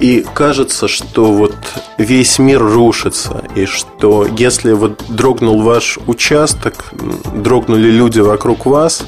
и 0.00 0.24
кажется, 0.34 0.88
что 0.88 1.32
вот 1.32 1.54
весь 1.98 2.38
мир 2.38 2.62
рушится, 2.62 3.44
и 3.54 3.66
что 3.66 4.26
если 4.26 4.72
вот 4.72 5.04
дрогнул 5.08 5.60
ваш 5.62 5.98
участок, 6.06 6.92
дрогнули 7.34 7.90
люди 7.90 8.20
вокруг 8.20 8.64
вас, 8.64 9.02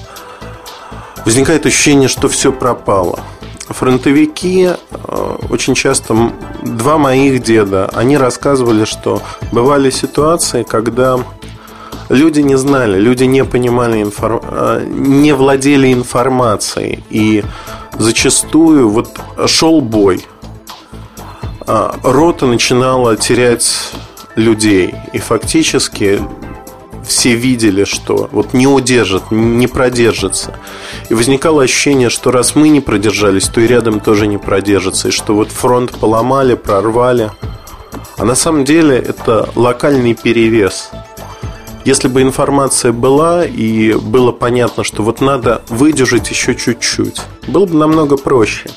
возникает 1.25 1.65
ощущение, 1.65 2.09
что 2.09 2.29
все 2.29 2.53
пропало. 2.53 3.21
Фронтовики 3.69 4.69
э, 4.69 5.37
очень 5.49 5.75
часто, 5.75 6.31
два 6.63 6.99
моих 6.99 7.43
деда, 7.43 7.89
они 7.95 8.19
рассказывали, 8.19 8.85
что 8.85 9.23
бывали 9.51 9.89
ситуации, 9.89 10.63
когда 10.63 11.19
люди 12.11 12.41
не 12.41 12.59
знали, 12.59 12.99
люди 12.99 13.25
не 13.25 13.45
понимали, 13.45 14.05
э, 14.05 14.85
не 14.87 15.33
владели 15.33 15.91
информацией. 15.91 17.03
И 17.09 17.45
зачастую 17.99 18.91
вот 18.91 19.19
шел 19.47 19.81
бой, 19.81 20.27
рота 22.03 22.47
начинала 22.47 23.17
терять 23.17 23.93
людей. 24.37 24.95
И 25.13 25.19
фактически 25.19 26.21
все 27.05 27.35
видели, 27.35 27.85
что 27.85 28.29
вот 28.33 28.53
не 28.53 28.67
удержит, 28.67 29.31
не 29.31 29.67
продержится. 29.67 30.59
И 31.09 31.15
возникало 31.15 31.63
ощущение, 31.63 32.11
что 32.11 32.31
раз 32.31 32.55
мы 32.55 32.69
не 32.69 32.81
продержались, 32.81 33.49
то 33.49 33.61
и 33.61 33.67
рядом 33.67 34.01
тоже 34.01 34.27
не 34.27 34.39
продержится. 34.39 35.09
И 35.09 35.11
что 35.11 35.35
вот 35.35 35.51
фронт 35.51 35.93
поломали, 35.99 36.55
прорвали. 36.55 37.31
А 38.17 38.25
на 38.25 38.35
самом 38.35 38.65
деле 38.65 38.97
это 38.97 39.49
локальный 39.55 40.15
перевес. 40.15 40.91
Если 41.85 42.07
бы 42.07 42.23
информация 42.23 42.93
была 42.93 43.45
и 43.45 43.95
было 43.95 44.31
понятно, 44.31 44.85
что 44.85 45.03
вот 45.03 45.21
надо 45.21 45.63
выдержать 45.69 46.31
еще 46.31 46.55
чуть-чуть, 46.55 47.21
было 47.49 47.67
бы 47.67 47.75
намного 47.75 48.17
проще. 48.17 48.71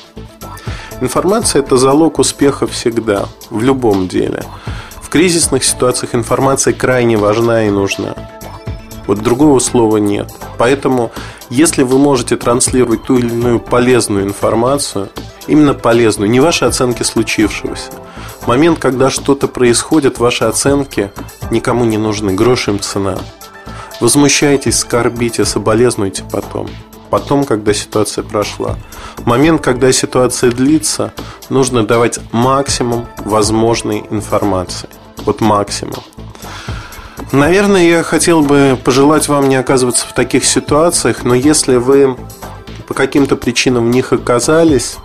Информация– 1.00 1.60
это 1.62 1.76
залог 1.76 2.18
успеха 2.18 2.66
всегда, 2.66 3.26
в 3.50 3.62
любом 3.62 4.08
деле. 4.08 4.42
В 5.00 5.08
кризисных 5.10 5.62
ситуациях 5.62 6.14
информация 6.14 6.72
крайне 6.72 7.18
важна 7.18 7.66
и 7.66 7.70
нужна. 7.70 8.14
Вот 9.06 9.20
другого 9.20 9.58
слова 9.58 9.98
нет. 9.98 10.32
Поэтому, 10.58 11.12
если 11.50 11.82
вы 11.82 11.98
можете 11.98 12.36
транслировать 12.36 13.04
ту 13.04 13.18
или 13.18 13.28
иную 13.28 13.60
полезную 13.60 14.24
информацию, 14.24 15.10
именно 15.46 15.74
полезную, 15.74 16.30
не 16.30 16.40
ваши 16.40 16.64
оценки 16.64 17.02
случившегося. 17.02 17.92
Момент, 18.46 18.78
когда 18.78 19.10
что-то 19.10 19.48
происходит, 19.48 20.18
ваши 20.18 20.44
оценки 20.44 21.12
никому 21.50 21.84
не 21.84 21.98
нужны, 21.98 22.32
грош 22.32 22.68
им 22.68 22.80
цена. 22.80 23.18
Возмущайтесь, 24.00 24.78
скорбите, 24.78 25.44
соболезнуйте 25.44 26.24
потом 26.30 26.68
потом, 27.10 27.44
когда 27.44 27.72
ситуация 27.74 28.24
прошла. 28.24 28.76
Момент, 29.24 29.62
когда 29.62 29.92
ситуация 29.92 30.50
длится, 30.50 31.12
нужно 31.48 31.86
давать 31.86 32.18
максимум 32.32 33.06
возможной 33.24 34.04
информации. 34.10 34.88
Вот 35.24 35.40
максимум. 35.40 36.02
Наверное, 37.32 37.82
я 37.82 38.02
хотел 38.02 38.42
бы 38.42 38.78
пожелать 38.82 39.28
вам 39.28 39.48
не 39.48 39.56
оказываться 39.56 40.06
в 40.06 40.12
таких 40.12 40.44
ситуациях, 40.44 41.24
но 41.24 41.34
если 41.34 41.76
вы 41.76 42.16
по 42.86 42.94
каким-то 42.94 43.36
причинам 43.36 43.86
в 43.86 43.90
них 43.90 44.12
оказались, 44.12 44.96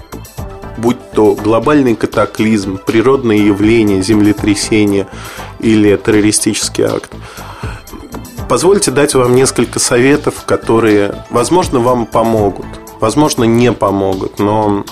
будь 0.78 0.98
то 1.12 1.34
глобальный 1.34 1.96
катаклизм, 1.96 2.78
природное 2.78 3.38
явление, 3.38 4.04
землетрясение 4.04 5.08
или 5.60 5.96
террористический 5.96 6.84
акт, 6.84 7.12
Позвольте 8.52 8.92
дать 8.92 9.16
вам 9.16 9.34
несколько 9.34 9.80
советов, 9.80 10.44
которые, 10.46 11.24
возможно, 11.30 11.80
вам 11.80 12.06
помогут, 12.06 12.66
возможно, 13.00 13.46
не 13.46 13.72
помогут, 13.72 14.40
но 14.40 14.84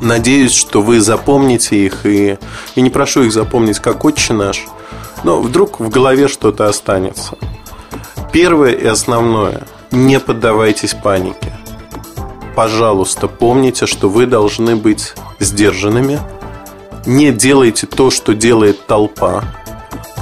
надеюсь, 0.00 0.54
что 0.54 0.80
вы 0.80 1.00
запомните 1.00 1.84
их 1.84 2.06
и, 2.06 2.38
и 2.76 2.82
не 2.82 2.88
прошу 2.88 3.24
их 3.24 3.32
запомнить 3.32 3.80
как 3.80 4.04
отче 4.04 4.32
наш, 4.32 4.68
но 5.24 5.40
вдруг 5.40 5.80
в 5.80 5.88
голове 5.88 6.28
что-то 6.28 6.68
останется. 6.68 7.36
Первое 8.30 8.74
и 8.74 8.86
основное– 8.86 9.66
не 9.90 10.20
поддавайтесь 10.20 10.94
панике. 10.94 11.58
Пожалуйста, 12.54 13.26
помните, 13.26 13.86
что 13.86 14.08
вы 14.08 14.26
должны 14.26 14.76
быть 14.76 15.14
сдержанными. 15.40 16.20
Не 17.06 17.32
делайте 17.32 17.88
то, 17.88 18.12
что 18.12 18.34
делает 18.34 18.86
толпа 18.86 19.42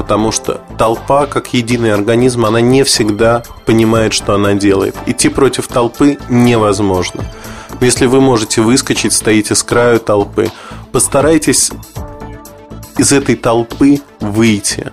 потому 0.09 0.33
что 0.33 0.63
толпа, 0.79 1.27
как 1.27 1.53
единый 1.53 1.93
организм, 1.93 2.47
она 2.47 2.63
не 2.63 2.83
всегда 2.83 3.43
понимает, 3.67 4.15
что 4.15 4.35
она 4.35 4.55
делает. 4.55 4.97
Идти 5.05 5.29
против 5.29 5.69
толпы 5.69 6.17
невозможно. 6.31 7.27
Но 7.79 7.85
если 7.85 8.07
вы 8.07 8.23
можете 8.23 8.63
выскочить, 8.63 9.13
стоите 9.13 9.55
с 9.55 9.63
краю 9.63 10.01
толпы, 10.01 10.51
постарайтесь 10.93 11.73
из 12.97 13.13
этой 13.13 13.37
толпы 13.37 14.01
выйти. 14.21 14.93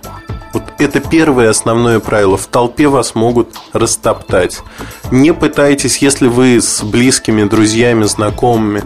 Вот 0.52 0.64
это 0.76 1.00
первое 1.00 1.48
основное 1.48 1.98
правило. 1.98 2.36
В 2.36 2.46
толпе 2.48 2.86
вас 2.86 3.14
могут 3.14 3.56
растоптать. 3.72 4.60
Не 5.10 5.32
пытайтесь, 5.32 5.96
если 5.96 6.28
вы 6.28 6.60
с 6.60 6.82
близкими, 6.82 7.44
друзьями, 7.44 8.04
знакомыми, 8.04 8.82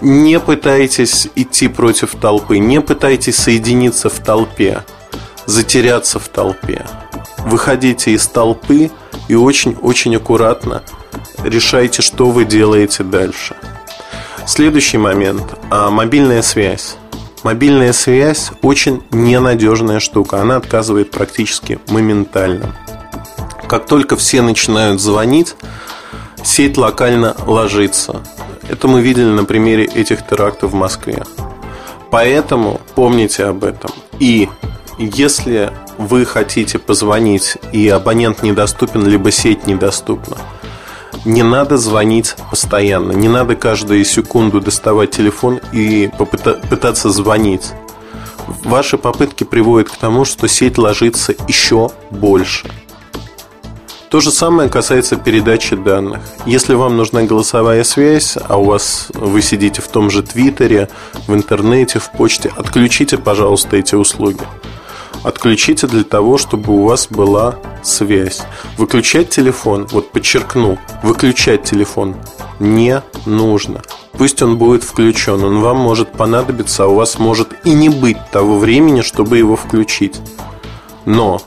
не 0.00 0.38
пытайтесь 0.38 1.26
идти 1.34 1.66
против 1.66 2.14
толпы, 2.14 2.58
не 2.58 2.80
пытайтесь 2.80 3.36
соединиться 3.36 4.08
в 4.10 4.20
толпе 4.20 4.84
затеряться 5.46 6.18
в 6.18 6.28
толпе. 6.28 6.84
Выходите 7.38 8.12
из 8.12 8.26
толпы 8.26 8.90
и 9.28 9.34
очень-очень 9.34 10.16
аккуратно 10.16 10.82
решайте, 11.44 12.02
что 12.02 12.30
вы 12.30 12.44
делаете 12.44 13.02
дальше. 13.02 13.56
Следующий 14.46 14.98
момент. 14.98 15.42
А, 15.70 15.90
мобильная 15.90 16.42
связь. 16.42 16.96
Мобильная 17.42 17.92
связь 17.92 18.50
очень 18.62 19.02
ненадежная 19.10 20.00
штука. 20.00 20.40
Она 20.40 20.56
отказывает 20.56 21.10
практически 21.10 21.78
моментально. 21.88 22.76
Как 23.68 23.86
только 23.86 24.16
все 24.16 24.42
начинают 24.42 25.00
звонить, 25.00 25.54
сеть 26.42 26.76
локально 26.76 27.36
ложится. 27.46 28.22
Это 28.68 28.88
мы 28.88 29.00
видели 29.00 29.28
на 29.28 29.44
примере 29.44 29.84
этих 29.84 30.26
терактов 30.26 30.72
в 30.72 30.74
Москве. 30.74 31.22
Поэтому 32.10 32.80
помните 32.94 33.44
об 33.44 33.64
этом. 33.64 33.90
И 34.18 34.48
если 35.04 35.72
вы 35.98 36.24
хотите 36.24 36.78
позвонить, 36.78 37.56
и 37.72 37.88
абонент 37.88 38.42
недоступен, 38.42 39.06
либо 39.06 39.30
сеть 39.30 39.66
недоступна, 39.66 40.36
не 41.24 41.42
надо 41.42 41.78
звонить 41.78 42.34
постоянно, 42.50 43.12
не 43.12 43.28
надо 43.28 43.56
каждую 43.56 44.04
секунду 44.04 44.60
доставать 44.60 45.10
телефон 45.10 45.60
и 45.72 46.10
пытаться 46.68 47.10
звонить. 47.10 47.72
Ваши 48.64 48.98
попытки 48.98 49.44
приводят 49.44 49.90
к 49.90 49.96
тому, 49.96 50.24
что 50.24 50.48
сеть 50.48 50.76
ложится 50.76 51.34
еще 51.48 51.90
больше. 52.10 52.70
То 54.10 54.18
же 54.18 54.32
самое 54.32 54.68
касается 54.68 55.16
передачи 55.16 55.76
данных. 55.76 56.20
Если 56.44 56.74
вам 56.74 56.96
нужна 56.96 57.22
голосовая 57.22 57.84
связь, 57.84 58.36
а 58.48 58.56
у 58.56 58.64
вас 58.64 59.08
вы 59.14 59.40
сидите 59.40 59.80
в 59.80 59.88
том 59.88 60.10
же 60.10 60.22
Твиттере, 60.24 60.88
в 61.28 61.34
интернете, 61.34 62.00
в 62.00 62.10
почте, 62.10 62.52
отключите, 62.56 63.18
пожалуйста, 63.18 63.76
эти 63.76 63.94
услуги. 63.94 64.40
Отключите 65.22 65.86
для 65.86 66.04
того, 66.04 66.38
чтобы 66.38 66.72
у 66.72 66.84
вас 66.84 67.06
была 67.08 67.56
связь. 67.82 68.42
Выключать 68.78 69.28
телефон, 69.30 69.86
вот 69.90 70.10
подчеркну, 70.12 70.78
выключать 71.02 71.64
телефон 71.64 72.16
не 72.58 73.02
нужно. 73.26 73.82
Пусть 74.12 74.42
он 74.42 74.56
будет 74.56 74.82
включен, 74.82 75.42
он 75.44 75.60
вам 75.60 75.78
может 75.78 76.12
понадобиться, 76.12 76.84
а 76.84 76.86
у 76.88 76.94
вас 76.94 77.18
может 77.18 77.54
и 77.64 77.72
не 77.72 77.88
быть 77.88 78.18
того 78.32 78.58
времени, 78.58 79.02
чтобы 79.02 79.38
его 79.38 79.56
включить. 79.56 80.20
Но 81.04 81.40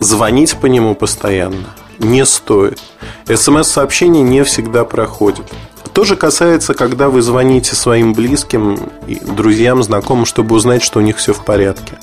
звонить 0.00 0.56
по 0.56 0.66
нему 0.66 0.94
постоянно 0.94 1.74
не 1.98 2.24
стоит. 2.24 2.80
СМС-сообщение 3.26 4.22
не 4.22 4.44
всегда 4.44 4.84
проходит. 4.84 5.46
То 5.98 6.04
же 6.04 6.14
касается, 6.14 6.74
когда 6.74 7.08
вы 7.08 7.22
звоните 7.22 7.74
своим 7.74 8.14
близким, 8.14 8.78
друзьям, 9.36 9.82
знакомым, 9.82 10.26
чтобы 10.26 10.54
узнать, 10.54 10.80
что 10.80 11.00
у 11.00 11.02
них 11.02 11.16
все 11.16 11.32
в 11.32 11.44
порядке. 11.44 11.98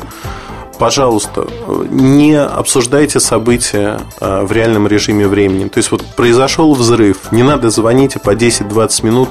Пожалуйста, 0.77 1.47
не 1.89 2.37
обсуждайте 2.37 3.21
события 3.21 4.01
а, 4.19 4.43
в 4.43 4.51
реальном 4.51 4.85
режиме 4.85 5.29
времени. 5.29 5.69
То 5.69 5.77
есть 5.77 5.91
вот 5.91 6.03
произошел 6.17 6.73
взрыв, 6.73 7.31
не 7.31 7.43
надо 7.43 7.69
звонить 7.69 8.21
по 8.21 8.35
10-20 8.35 9.05
минут, 9.05 9.29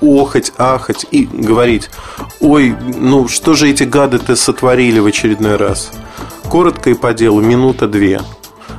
охать, 0.00 0.52
ахать 0.58 1.04
и 1.10 1.24
говорить, 1.24 1.90
ой, 2.38 2.72
ну 2.96 3.26
что 3.26 3.54
же 3.54 3.68
эти 3.68 3.82
гады-то 3.82 4.36
сотворили 4.36 5.00
в 5.00 5.06
очередной 5.06 5.56
раз. 5.56 5.90
Коротко 6.48 6.90
и 6.90 6.94
по 6.94 7.12
делу, 7.14 7.40
минута-две 7.40 8.20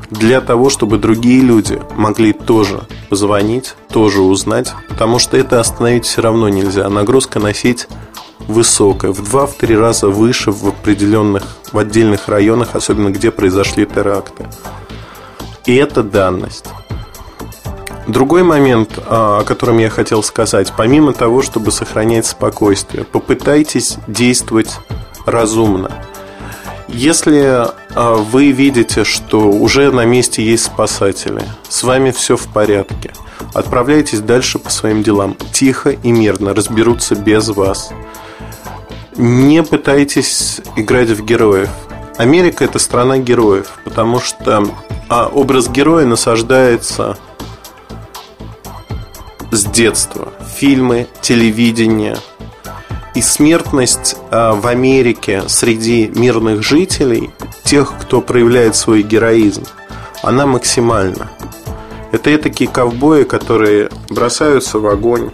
для 0.10 0.42
того, 0.42 0.70
чтобы 0.70 0.98
другие 0.98 1.42
люди 1.42 1.82
могли 1.96 2.34
тоже 2.34 2.82
позвонить, 3.10 3.76
тоже 3.90 4.22
узнать, 4.22 4.74
потому 4.90 5.20
что 5.20 5.38
это 5.38 5.60
остановить 5.60 6.06
все 6.06 6.22
равно 6.22 6.50
нельзя. 6.50 6.90
Нагрузка 6.90 7.40
на 7.40 7.54
сеть 7.54 7.88
высокая, 8.48 9.12
в 9.12 9.22
2-3 9.22 9.80
раза 9.80 10.08
выше 10.08 10.52
в 10.52 10.68
определенных, 10.68 11.44
в 11.72 11.78
отдельных 11.78 12.28
районах, 12.28 12.76
особенно 12.76 13.10
где 13.10 13.32
произошли 13.32 13.86
теракты. 13.86 14.46
И 15.66 15.76
это 15.76 16.04
данность. 16.04 16.66
Другой 18.08 18.44
момент, 18.44 19.00
а, 19.08 19.40
о 19.40 19.44
котором 19.44 19.80
я 19.80 19.90
хотел 19.90 20.22
сказать, 20.22 20.72
помимо 20.78 21.12
того, 21.14 21.42
чтобы 21.42 21.72
сохранять 21.72 22.28
спокойствие, 22.28 23.04
попытайтесь 23.04 23.98
действовать 24.08 24.78
разумно. 25.26 25.90
Если 26.88 27.68
а, 27.96 28.16
вы 28.16 28.52
видите, 28.52 29.04
что 29.04 29.50
уже 29.50 29.92
на 29.92 30.06
месте 30.06 30.44
есть 30.44 30.66
спасатели, 30.66 31.42
с 31.68 31.84
вами 31.84 32.12
все 32.12 32.38
в 32.38 32.48
порядке, 32.48 33.12
отправляйтесь 33.54 34.20
дальше 34.20 34.60
по 34.60 34.70
своим 34.70 35.02
делам. 35.02 35.36
Тихо 35.52 35.90
и 35.92 36.12
мирно 36.12 36.54
разберутся 36.54 37.16
без 37.16 37.50
вас. 37.50 37.92
Не 39.16 39.64
пытайтесь 39.64 40.62
играть 40.76 41.10
в 41.10 41.26
героев. 41.26 41.70
Америка 42.18 42.64
это 42.64 42.80
страна 42.80 43.18
героев, 43.18 43.80
потому 43.84 44.20
что 44.20 44.68
а, 45.10 45.28
образ 45.28 45.70
героя 45.70 46.06
насаждается 46.06 47.18
с 49.52 49.66
детства. 49.66 50.34
Фильмы, 50.58 51.08
телевидение– 51.22 52.18
и 53.16 53.22
смертность 53.22 54.18
а, 54.30 54.54
в 54.54 54.68
Америке 54.68 55.44
среди 55.48 56.08
мирных 56.08 56.62
жителей, 56.62 57.32
тех, 57.64 57.94
кто 58.00 58.22
проявляет 58.22 58.76
свой 58.76 59.02
героизм, 59.02 59.64
она 60.22 60.46
максимальна. 60.46 61.32
Это 62.12 62.38
такие 62.38 62.70
ковбои, 62.70 63.24
которые 63.24 63.90
бросаются 64.10 64.80
в 64.80 64.88
огонь, 64.88 65.32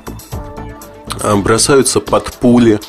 а, 1.21 1.35
бросаются 1.35 1.99
под 1.99 2.31
пули. 2.33 2.79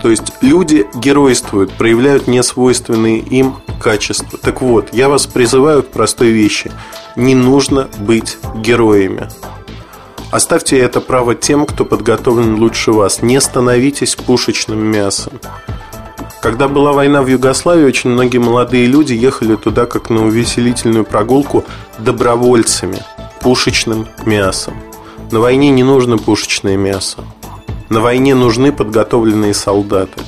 То 0.00 0.10
есть 0.10 0.32
люди 0.40 0.86
геройствуют, 0.94 1.72
проявляют 1.74 2.26
несвойственные 2.26 3.18
им 3.18 3.56
качества. 3.80 4.38
Так 4.38 4.62
вот, 4.62 4.92
я 4.92 5.08
вас 5.08 5.26
призываю 5.26 5.82
к 5.82 5.88
простой 5.88 6.30
вещи. 6.30 6.72
Не 7.14 7.34
нужно 7.34 7.88
быть 7.98 8.38
героями. 8.56 9.28
Оставьте 10.32 10.78
это 10.78 11.02
право 11.02 11.34
тем, 11.34 11.66
кто 11.66 11.84
подготовлен 11.84 12.54
лучше 12.54 12.90
вас. 12.90 13.20
Не 13.20 13.38
становитесь 13.38 14.16
пушечным 14.16 14.78
мясом. 14.78 15.34
Когда 16.40 16.68
была 16.68 16.92
война 16.92 17.20
в 17.20 17.26
Югославии, 17.26 17.84
очень 17.84 18.08
многие 18.08 18.38
молодые 18.38 18.86
люди 18.86 19.12
ехали 19.12 19.56
туда 19.56 19.84
как 19.84 20.08
на 20.08 20.24
увеселительную 20.24 21.04
прогулку 21.04 21.66
добровольцами, 21.98 23.02
пушечным 23.42 24.08
мясом. 24.24 24.72
На 25.30 25.38
войне 25.38 25.68
не 25.68 25.82
нужно 25.82 26.16
пушечное 26.16 26.78
мясо. 26.78 27.18
На 27.90 28.00
войне 28.00 28.34
нужны 28.34 28.72
подготовленные 28.72 29.52
солдаты, 29.52 30.18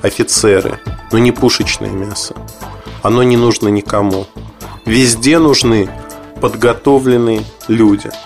офицеры, 0.00 0.78
но 1.10 1.18
не 1.18 1.32
пушечное 1.32 1.90
мясо. 1.90 2.36
Оно 3.02 3.24
не 3.24 3.36
нужно 3.36 3.66
никому. 3.66 4.28
Везде 4.84 5.40
нужны 5.40 5.90
подготовленные 6.40 7.42
люди– 7.66 8.10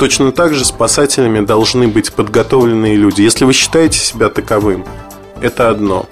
Точно 0.00 0.32
так 0.32 0.54
же 0.54 0.64
спасателями 0.64 1.44
должны 1.44 1.86
быть 1.86 2.14
подготовленные 2.14 2.96
люди. 2.96 3.20
Если 3.20 3.44
вы 3.44 3.52
считаете 3.52 3.98
себя 3.98 4.30
таковым, 4.30 4.86
это 5.42 5.68
одно. 5.68 6.06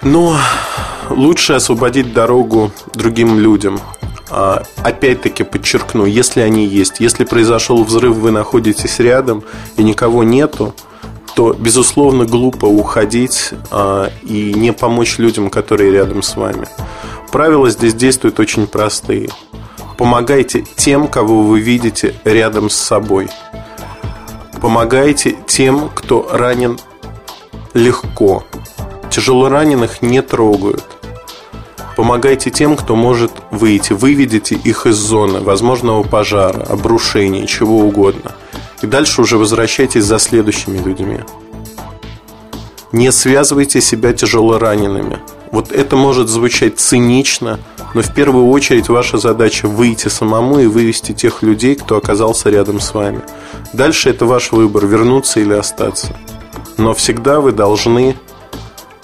Но 0.00 0.34
лучше 1.10 1.52
освободить 1.52 2.14
дорогу 2.14 2.72
другим 2.94 3.38
людям. 3.38 3.78
А, 4.30 4.62
опять-таки 4.82 5.44
подчеркну, 5.44 6.06
если 6.06 6.40
они 6.40 6.64
есть, 6.64 7.00
если 7.00 7.26
произошел 7.26 7.84
взрыв, 7.84 8.16
вы 8.16 8.30
находитесь 8.30 8.98
рядом 8.98 9.44
и 9.76 9.82
никого 9.82 10.24
нету, 10.24 10.74
то, 11.34 11.52
безусловно, 11.52 12.24
глупо 12.24 12.64
уходить 12.64 13.50
а, 13.70 14.10
и 14.22 14.54
не 14.54 14.72
помочь 14.72 15.18
людям, 15.18 15.50
которые 15.50 15.92
рядом 15.92 16.22
с 16.22 16.34
вами. 16.34 16.66
Правила 17.30 17.68
здесь 17.68 17.92
действуют 17.92 18.40
очень 18.40 18.66
простые. 18.66 19.28
Помогайте 19.96 20.64
тем, 20.76 21.08
кого 21.08 21.42
вы 21.42 21.60
видите 21.60 22.14
рядом 22.24 22.68
с 22.68 22.76
собой. 22.76 23.28
Помогайте 24.60 25.36
тем, 25.46 25.90
кто 25.94 26.28
ранен 26.30 26.78
легко. 27.72 28.44
Тяжело 29.10 29.48
раненых 29.48 30.02
не 30.02 30.20
трогают. 30.20 30.84
Помогайте 31.96 32.50
тем, 32.50 32.76
кто 32.76 32.94
может 32.94 33.32
выйти. 33.50 33.94
Выведите 33.94 34.54
их 34.54 34.86
из 34.86 34.96
зоны 34.96 35.40
возможного 35.40 36.02
пожара, 36.02 36.62
обрушения, 36.62 37.46
чего 37.46 37.78
угодно. 37.78 38.34
И 38.82 38.86
дальше 38.86 39.22
уже 39.22 39.38
возвращайтесь 39.38 40.04
за 40.04 40.18
следующими 40.18 40.76
людьми. 40.76 41.20
Не 42.92 43.10
связывайте 43.12 43.80
себя 43.80 44.12
тяжело 44.12 44.58
ранеными. 44.58 45.18
Вот 45.52 45.72
это 45.72 45.96
может 45.96 46.28
звучать 46.28 46.78
цинично, 46.78 47.58
но 47.94 48.02
в 48.02 48.12
первую 48.12 48.48
очередь 48.48 48.88
ваша 48.88 49.18
задача 49.18 49.68
выйти 49.68 50.08
самому 50.08 50.58
и 50.58 50.66
вывести 50.66 51.12
тех 51.12 51.42
людей, 51.42 51.76
кто 51.76 51.96
оказался 51.96 52.50
рядом 52.50 52.80
с 52.80 52.92
вами. 52.92 53.22
Дальше 53.72 54.10
это 54.10 54.26
ваш 54.26 54.52
выбор, 54.52 54.86
вернуться 54.86 55.40
или 55.40 55.54
остаться. 55.54 56.16
Но 56.76 56.94
всегда 56.94 57.40
вы 57.40 57.52
должны 57.52 58.16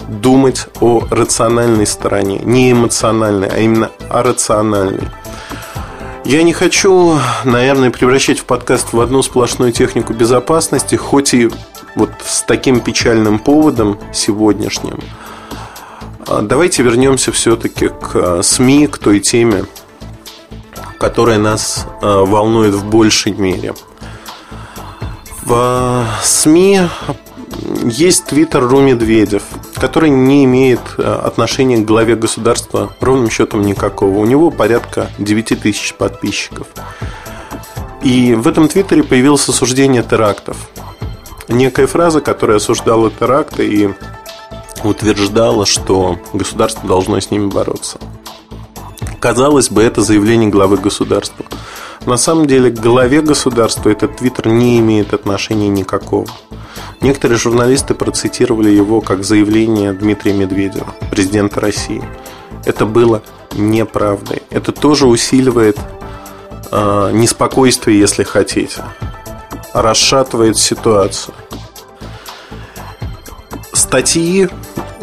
думать 0.07 0.67
о 0.81 1.03
рациональной 1.09 1.87
стороне. 1.87 2.39
Не 2.43 2.71
эмоциональной, 2.71 3.47
а 3.47 3.57
именно 3.59 3.89
о 4.09 4.21
рациональной. 4.21 5.07
Я 6.25 6.43
не 6.43 6.53
хочу, 6.53 7.17
наверное, 7.43 7.89
превращать 7.89 8.39
в 8.39 8.45
подкаст 8.45 8.93
в 8.93 8.99
одну 8.99 9.21
сплошную 9.23 9.71
технику 9.71 10.13
безопасности, 10.13 10.95
хоть 10.95 11.33
и 11.33 11.49
вот 11.95 12.11
с 12.25 12.43
таким 12.43 12.79
печальным 12.79 13.39
поводом 13.39 13.97
сегодняшним– 14.13 14.99
давайте 16.41 16.83
вернемся 16.83 17.31
все-таки 17.31 17.89
к 17.89 18.11
э, 18.15 18.43
СМИ, 18.43 18.87
к 18.87 18.97
той 18.97 19.19
теме, 19.19 19.65
которая 20.99 21.37
нас 21.37 21.85
э, 22.01 22.05
волнует 22.05 22.73
в 22.73 22.85
большей 22.85 23.33
мере. 23.33 23.73
В 25.45 26.05
СМИ 26.23 26.81
есть 27.83 28.25
твиттер 28.25 28.65
Ру 28.67 28.79
Медведев, 28.81 29.43
который 29.75 30.09
не 30.09 30.45
имеет 30.45 30.79
э, 30.97 31.03
отношения 31.03 31.77
к 31.77 31.85
главе 31.85 32.15
государства 32.15 32.93
ровным 32.99 33.29
счетом 33.29 33.61
никакого. 33.61 34.17
У 34.17 34.25
него 34.25 34.51
порядка 34.51 35.09
9 35.17 35.61
тысяч 35.61 35.93
подписчиков. 35.93 36.67
И 38.01 38.33
в 38.33 38.47
этом 38.47 38.67
твиттере 38.67 39.03
появилось 39.03 39.47
осуждение 39.47 40.03
терактов. 40.03 40.57
Некая 41.47 41.87
фраза, 41.87 42.21
которая 42.21 42.57
осуждала 42.57 43.11
теракты 43.11 43.65
и 43.67 43.89
утверждала, 44.87 45.65
что 45.65 46.19
государство 46.33 46.87
должно 46.87 47.19
с 47.19 47.31
ними 47.31 47.47
бороться. 47.47 47.99
Казалось 49.19 49.69
бы, 49.69 49.81
это 49.81 50.01
заявление 50.01 50.49
главы 50.49 50.77
государства. 50.77 51.45
На 52.05 52.17
самом 52.17 52.45
деле, 52.45 52.69
к 52.69 52.79
главе 52.79 53.21
государства 53.21 53.89
этот 53.89 54.17
твиттер 54.17 54.47
не 54.47 54.79
имеет 54.79 55.13
отношения 55.13 55.69
никакого. 55.69 56.27
Некоторые 56.99 57.37
журналисты 57.37 57.93
процитировали 57.93 58.69
его 58.69 59.01
как 59.01 59.23
заявление 59.23 59.93
Дмитрия 59.93 60.33
Медведева, 60.33 60.93
президента 61.09 61.59
России. 61.59 62.03
Это 62.65 62.85
было 62.85 63.21
неправдой. 63.53 64.41
Это 64.49 64.71
тоже 64.71 65.07
усиливает 65.07 65.77
э, 66.71 67.11
неспокойствие, 67.13 67.99
если 67.99 68.23
хотите, 68.23 68.83
расшатывает 69.73 70.57
ситуацию. 70.57 71.33
Статьи 73.73 74.49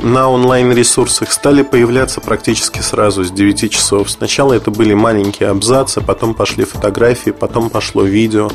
на 0.03 0.29
онлайн-ресурсах 0.29 1.33
стали 1.33 1.63
появляться 1.63 2.21
практически 2.21 2.81
сразу 2.81 3.25
с 3.25 3.31
9 3.31 3.71
часов. 3.71 4.11
Сначала 4.11 4.55
это 4.55 4.71
были 4.71 4.95
маленькие 4.95 5.49
абзацы, 5.49 6.01
потом 6.01 6.35
пошли 6.35 6.65
фотографии, 6.65 7.31
потом 7.31 7.71
пошло 7.71 8.03
видео. 8.03 8.51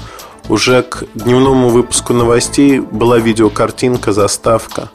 Уже 0.49 0.83
к 0.83 1.03
дневному 1.15 1.69
выпуску 1.69 2.13
новостей 2.13 2.79
была 2.79 3.17
видеокартинка, 3.17 4.11
заставка. 4.11 4.89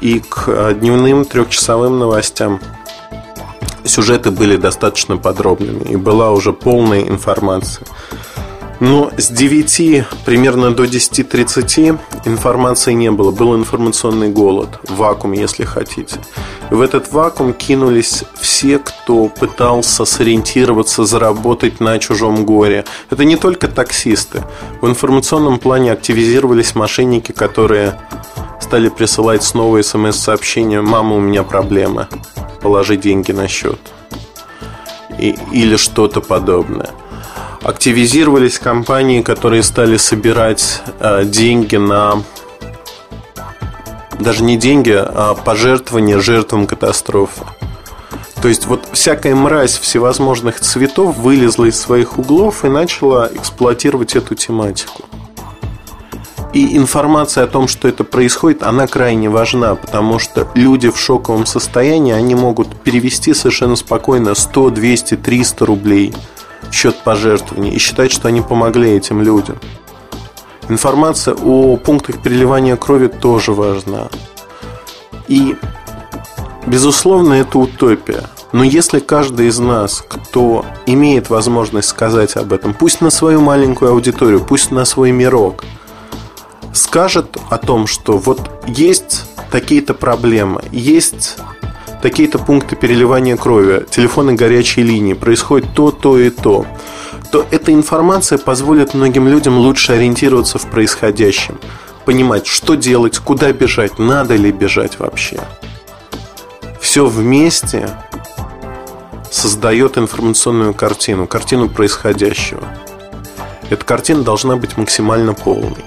И 0.00 0.20
к 0.20 0.44
э, 0.48 0.74
дневным 0.74 1.24
трехчасовым 1.24 1.98
новостям 1.98 2.60
сюжеты 3.84 4.30
были 4.30 4.56
достаточно 4.56 5.16
подробными 5.16 5.84
и 5.84 5.96
была 5.96 6.30
уже 6.32 6.52
полная 6.52 7.02
информация. 7.02 7.86
Но 8.82 9.12
с 9.16 9.28
9 9.28 10.04
примерно 10.24 10.74
до 10.74 10.82
10.30 10.82 12.00
информации 12.24 12.92
не 12.94 13.12
было. 13.12 13.30
Был 13.30 13.54
информационный 13.54 14.28
голод, 14.28 14.70
вакуум, 14.88 15.34
если 15.34 15.62
хотите. 15.62 16.16
в 16.68 16.80
этот 16.80 17.12
вакуум 17.12 17.52
кинулись 17.52 18.24
все, 18.40 18.80
кто 18.80 19.28
пытался 19.28 20.04
сориентироваться, 20.04 21.04
заработать 21.04 21.78
на 21.78 21.96
чужом 22.00 22.44
горе. 22.44 22.84
Это 23.08 23.24
не 23.24 23.36
только 23.36 23.68
таксисты. 23.68 24.42
В 24.80 24.88
информационном 24.88 25.60
плане 25.60 25.92
активизировались 25.92 26.74
мошенники, 26.74 27.30
которые 27.30 28.00
стали 28.60 28.88
присылать 28.88 29.44
снова 29.44 29.80
смс-сообщения 29.80 30.82
«Мама, 30.82 31.14
у 31.14 31.20
меня 31.20 31.44
проблемы, 31.44 32.08
положи 32.60 32.96
деньги 32.96 33.30
на 33.30 33.46
счет» 33.46 33.78
и, 35.20 35.36
или 35.52 35.76
что-то 35.76 36.20
подобное 36.20 36.90
активизировались 37.62 38.58
компании, 38.58 39.22
которые 39.22 39.62
стали 39.62 39.96
собирать 39.96 40.82
э, 41.00 41.24
деньги 41.24 41.76
на 41.76 42.22
даже 44.18 44.44
не 44.44 44.56
деньги, 44.56 44.94
а 44.94 45.34
пожертвования 45.34 46.20
жертвам 46.20 46.66
катастрофы. 46.66 47.42
То 48.40 48.48
есть 48.48 48.66
вот 48.66 48.88
всякая 48.92 49.34
мразь 49.34 49.78
всевозможных 49.78 50.60
цветов 50.60 51.16
вылезла 51.16 51.66
из 51.66 51.80
своих 51.80 52.18
углов 52.18 52.64
и 52.64 52.68
начала 52.68 53.28
эксплуатировать 53.32 54.14
эту 54.14 54.34
тематику. 54.34 55.04
И 56.52 56.76
информация 56.76 57.44
о 57.44 57.46
том, 57.46 57.66
что 57.66 57.88
это 57.88 58.04
происходит, 58.04 58.62
она 58.62 58.86
крайне 58.86 59.30
важна, 59.30 59.74
потому 59.74 60.18
что 60.18 60.46
люди 60.54 60.90
в 60.90 60.98
шоковом 60.98 61.46
состоянии, 61.46 62.12
они 62.12 62.34
могут 62.34 62.68
перевести 62.82 63.32
совершенно 63.32 63.74
спокойно 63.74 64.34
100, 64.34 64.70
200, 64.70 65.16
300 65.16 65.66
рублей– 65.66 66.14
счет 66.70 66.96
пожертвований 67.02 67.70
и 67.70 67.78
считать, 67.78 68.12
что 68.12 68.28
они 68.28 68.40
помогли 68.40 68.92
этим 68.92 69.22
людям. 69.22 69.58
Информация 70.68 71.34
о 71.34 71.76
пунктах 71.76 72.22
переливания 72.22 72.76
крови 72.76 73.08
тоже 73.08 73.52
важна. 73.52 74.08
И, 75.28 75.56
безусловно, 76.66 77.34
это 77.34 77.58
утопия. 77.58 78.24
Но 78.52 78.64
если 78.64 79.00
каждый 79.00 79.48
из 79.48 79.58
нас, 79.58 80.04
кто 80.06 80.64
имеет 80.86 81.30
возможность 81.30 81.88
сказать 81.88 82.36
об 82.36 82.52
этом, 82.52 82.74
пусть 82.74 83.00
на 83.00 83.10
свою 83.10 83.40
маленькую 83.40 83.92
аудиторию, 83.92 84.40
пусть 84.40 84.70
на 84.70 84.84
свой 84.84 85.10
мирок, 85.10 85.64
скажет 86.74 87.38
о 87.50 87.58
том, 87.58 87.86
что 87.86 88.18
вот 88.18 88.50
есть 88.66 89.24
такие-то 89.50 89.94
проблемы, 89.94 90.62
есть 90.70 91.36
такие-то 92.02 92.38
пункты 92.38 92.76
переливания 92.76 93.36
крови, 93.36 93.86
телефоны 93.88 94.34
горячей 94.34 94.82
линии, 94.82 95.14
происходит 95.14 95.72
то, 95.72 95.92
то 95.92 96.18
и 96.18 96.28
то, 96.30 96.66
то 97.30 97.46
эта 97.50 97.72
информация 97.72 98.38
позволит 98.38 98.92
многим 98.92 99.28
людям 99.28 99.56
лучше 99.56 99.92
ориентироваться 99.92 100.58
в 100.58 100.66
происходящем, 100.66 101.58
понимать, 102.04 102.46
что 102.46 102.74
делать, 102.74 103.18
куда 103.18 103.52
бежать, 103.52 103.98
надо 103.98 104.34
ли 104.34 104.50
бежать 104.50 104.98
вообще. 104.98 105.38
Все 106.80 107.06
вместе 107.06 107.88
создает 109.30 109.96
информационную 109.96 110.74
картину, 110.74 111.26
картину 111.26 111.70
происходящего. 111.70 112.64
Эта 113.70 113.84
картина 113.84 114.22
должна 114.24 114.56
быть 114.56 114.76
максимально 114.76 115.32
полной. 115.32 115.84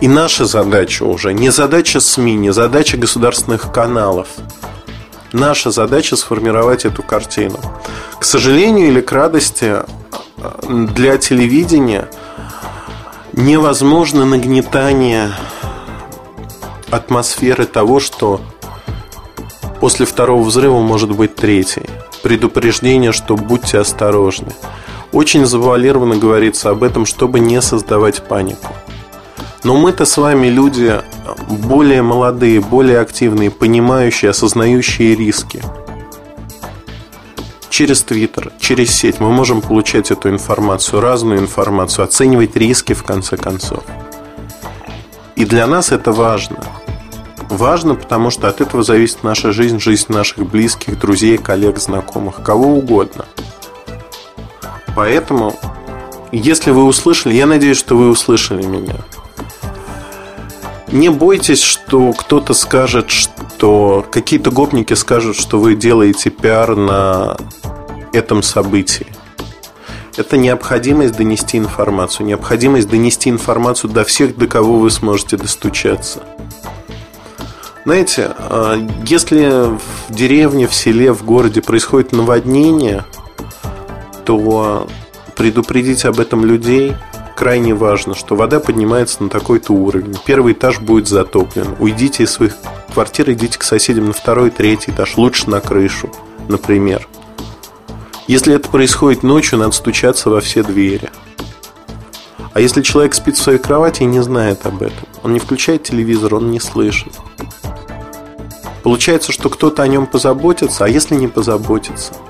И 0.00 0.08
наша 0.08 0.44
задача 0.44 1.02
уже 1.02 1.34
не 1.34 1.50
задача 1.50 2.00
СМИ, 2.00 2.34
не 2.34 2.52
задача 2.52 2.96
государственных 2.96 3.72
каналов– 3.72 4.28
Наша 5.38 5.70
задача 5.70 6.16
сформировать 6.16 6.86
эту 6.86 7.02
картину. 7.02 7.58
К 8.18 8.24
сожалению 8.24 8.88
или 8.88 9.02
к 9.02 9.12
радости, 9.12 9.74
для 10.66 11.18
телевидения 11.18 12.08
невозможно 13.34 14.24
нагнетание 14.24 15.30
атмосферы 16.90 17.66
того, 17.66 18.00
что 18.00 18.40
после 19.78 20.06
второго 20.06 20.42
взрыва 20.42 20.80
может 20.80 21.12
быть 21.12 21.34
третий. 21.34 21.84
Предупреждение, 22.22 23.12
что 23.12 23.36
будьте 23.36 23.78
осторожны. 23.78 24.54
Очень 25.12 25.44
завуалированно 25.44 26.16
говорится 26.16 26.70
об 26.70 26.82
этом, 26.82 27.04
чтобы 27.04 27.40
не 27.40 27.60
создавать 27.60 28.22
панику. 28.22 28.72
Но 29.64 29.76
мы-то 29.76 30.06
с 30.06 30.16
вами 30.16 30.46
люди 30.46 31.02
более 31.48 32.02
молодые, 32.02 32.60
более 32.60 33.00
активные, 33.00 33.50
понимающие, 33.50 34.30
осознающие 34.30 35.14
риски. 35.14 35.62
Через 37.68 38.02
Твиттер, 38.02 38.52
через 38.58 38.90
сеть 38.90 39.20
мы 39.20 39.30
можем 39.30 39.60
получать 39.60 40.10
эту 40.10 40.30
информацию, 40.30 41.00
разную 41.00 41.40
информацию, 41.40 42.04
оценивать 42.04 42.56
риски 42.56 42.94
в 42.94 43.02
конце 43.02 43.36
концов. 43.36 43.84
И 45.34 45.44
для 45.44 45.66
нас 45.66 45.92
это 45.92 46.12
важно. 46.12 46.64
Важно, 47.50 47.94
потому 47.94 48.30
что 48.30 48.48
от 48.48 48.60
этого 48.60 48.82
зависит 48.82 49.22
наша 49.22 49.52
жизнь, 49.52 49.78
жизнь 49.78 50.06
наших 50.08 50.48
близких, 50.48 50.98
друзей, 50.98 51.36
коллег, 51.36 51.78
знакомых, 51.78 52.42
кого 52.42 52.74
угодно. 52.74 53.26
Поэтому, 54.94 55.54
если 56.32 56.70
вы 56.70 56.84
услышали, 56.84 57.34
я 57.34 57.46
надеюсь, 57.46 57.78
что 57.78 57.96
вы 57.96 58.08
услышали 58.08 58.64
меня– 58.64 58.96
не 60.88 61.08
бойтесь, 61.08 61.62
что 61.62 62.12
кто-то 62.12 62.54
скажет, 62.54 63.10
что 63.10 64.06
какие-то 64.10 64.50
гопники 64.50 64.94
скажут, 64.94 65.36
что 65.36 65.58
вы 65.58 65.74
делаете 65.74 66.30
пиар 66.30 66.76
на 66.76 67.36
этом 68.12 68.42
событии. 68.42 69.06
Это 70.16 70.36
необходимость 70.36 71.16
донести 71.16 71.58
информацию, 71.58 72.26
необходимость 72.26 72.88
донести 72.88 73.28
информацию 73.28 73.90
до 73.90 74.04
всех, 74.04 74.36
до 74.36 74.46
кого 74.46 74.78
вы 74.78 74.90
сможете 74.90 75.36
достучаться. 75.36 76.22
Знаете, 77.84 78.30
а, 78.38 78.76
если 79.04 79.76
в 79.76 80.14
деревне, 80.14 80.66
в 80.66 80.74
селе, 80.74 81.12
в 81.12 81.24
городе 81.24 81.60
происходит 81.60 82.12
наводнение, 82.12 83.04
то 84.24 84.88
предупредить 85.36 86.04
об 86.04 86.18
этом 86.18 86.44
людей– 86.44 86.94
крайне 87.36 87.74
важно, 87.74 88.16
что 88.16 88.34
вода 88.34 88.58
поднимается 88.58 89.22
на 89.22 89.28
такой-то 89.28 89.72
уровень. 89.72 90.16
Первый 90.24 90.54
этаж 90.54 90.80
будет 90.80 91.06
затоплен. 91.06 91.76
Уйдите 91.78 92.24
из 92.24 92.32
своих 92.32 92.56
квартир, 92.92 93.30
идите 93.30 93.58
к 93.58 93.62
соседям 93.62 94.06
на 94.06 94.12
второй, 94.12 94.50
третий 94.50 94.90
этаж, 94.90 95.16
лучше 95.16 95.48
на 95.48 95.60
крышу, 95.60 96.10
например. 96.48 97.06
Если 98.26 98.54
это 98.54 98.68
происходит 98.68 99.22
ночью, 99.22 99.58
надо 99.58 99.72
стучаться 99.72 100.30
во 100.30 100.40
все 100.40 100.64
двери. 100.64 101.10
А 102.54 102.60
если 102.60 102.82
человек 102.82 103.14
спит 103.14 103.36
в 103.36 103.42
своей 103.42 103.58
кровати 103.58 104.02
и 104.02 104.06
не 104.06 104.22
знает 104.22 104.64
об 104.64 104.82
этом, 104.82 105.06
он 105.22 105.34
не 105.34 105.38
включает 105.38 105.84
телевизор, 105.84 106.34
он 106.36 106.50
не 106.50 106.58
слышит. 106.58 107.12
Получается, 108.82 109.30
что 109.30 109.50
кто-то 109.50 109.82
о 109.82 109.88
нем 109.88 110.06
позаботится, 110.06 110.86
а 110.86 110.88
если 110.88 111.14
не 111.14 111.28
позаботится– 111.28 112.14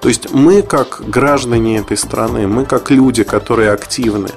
то 0.00 0.08
есть 0.08 0.32
мы, 0.32 0.62
как 0.62 1.02
граждане 1.06 1.78
этой 1.78 1.96
страны, 1.96 2.48
мы, 2.48 2.64
как 2.64 2.90
люди, 2.90 3.22
которые 3.22 3.70
активны, 3.70 4.30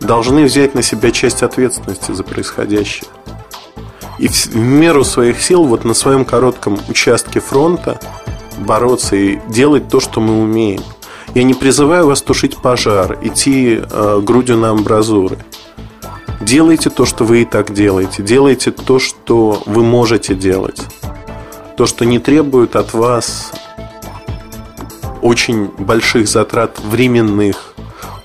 должны 0.00 0.44
взять 0.44 0.74
на 0.74 0.82
себя 0.82 1.10
часть 1.10 1.42
ответственности 1.42 2.12
за 2.12 2.24
происходящее. 2.24 3.08
И 4.18 4.28
в 4.28 4.56
меру 4.56 5.04
своих 5.04 5.40
сил, 5.40 5.64
вот 5.64 5.84
на 5.84 5.94
своем 5.94 6.24
коротком 6.24 6.78
участке 6.88 7.40
фронта 7.40 8.00
бороться 8.58 9.16
и 9.16 9.38
делать 9.48 9.88
то, 9.88 10.00
что 10.00 10.20
мы 10.20 10.40
умеем. 10.40 10.82
Я 11.34 11.42
не 11.42 11.54
призываю 11.54 12.06
вас 12.06 12.22
тушить 12.22 12.56
пожар, 12.58 13.18
идти 13.22 13.80
э, 13.80 14.20
грудью 14.22 14.56
на 14.56 14.70
амбразуры. 14.70 15.38
Делайте 16.40 16.90
то, 16.90 17.06
что 17.06 17.24
вы 17.24 17.42
и 17.42 17.44
так 17.44 17.72
делаете. 17.72 18.22
Делайте 18.22 18.70
то, 18.70 18.98
что 18.98 19.62
вы 19.66 19.82
можете 19.82 20.34
делать. 20.34 20.82
То, 21.76 21.86
что 21.86 22.04
не 22.04 22.18
требует 22.18 22.76
от 22.76 22.92
вас 22.92 23.52
очень 25.24 25.68
больших 25.78 26.28
затрат 26.28 26.78
временных, 26.80 27.74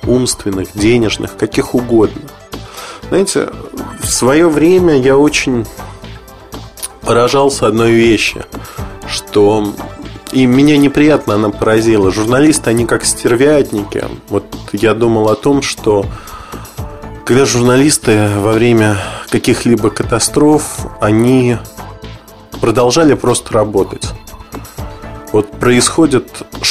умственных, 0.05 0.67
денежных, 0.73 1.37
каких 1.37 1.73
угодно. 1.73 2.21
Знаете, 3.07 3.49
в 4.01 4.05
свое 4.05 4.49
время 4.49 4.97
я 4.99 5.17
очень 5.17 5.65
поражался 7.01 7.67
одной 7.67 7.93
вещи, 7.93 8.43
что 9.07 9.73
и 10.33 10.45
меня 10.45 10.77
неприятно 10.77 11.35
она 11.35 11.49
поразила. 11.49 12.11
Журналисты, 12.11 12.69
они 12.69 12.85
как 12.85 13.05
стервятники. 13.05 14.03
Вот 14.27 14.43
я 14.73 14.93
думал 14.93 15.29
о 15.29 15.35
том, 15.35 15.61
что 15.61 16.05
когда 17.23 17.45
журналисты 17.45 18.27
во 18.39 18.51
время 18.51 18.97
каких-либо 19.29 19.89
катастроф, 19.89 20.85
они 20.99 21.55
продолжали 22.59 23.13
просто 23.13 23.53
работать. 23.53 24.09
Вот 25.31 25.51
происходит 25.51 26.18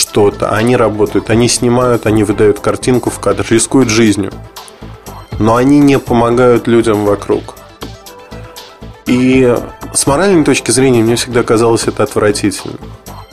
что-то, 0.08 0.50
они 0.50 0.74
работают, 0.74 1.28
они 1.28 1.48
снимают, 1.48 2.06
они 2.06 2.24
выдают 2.24 2.60
картинку 2.60 3.10
в 3.10 3.18
кадр, 3.20 3.44
рискуют 3.50 3.90
жизнью. 3.90 4.32
Но 5.38 5.56
они 5.56 5.78
не 5.80 5.98
помогают 5.98 6.66
людям 6.66 7.04
вокруг. 7.04 7.56
И 9.06 9.54
с 9.92 10.06
моральной 10.06 10.44
точки 10.44 10.70
зрения 10.70 11.02
мне 11.02 11.16
всегда 11.16 11.42
казалось 11.42 11.86
это 11.86 12.02
отвратительным. 12.04 12.78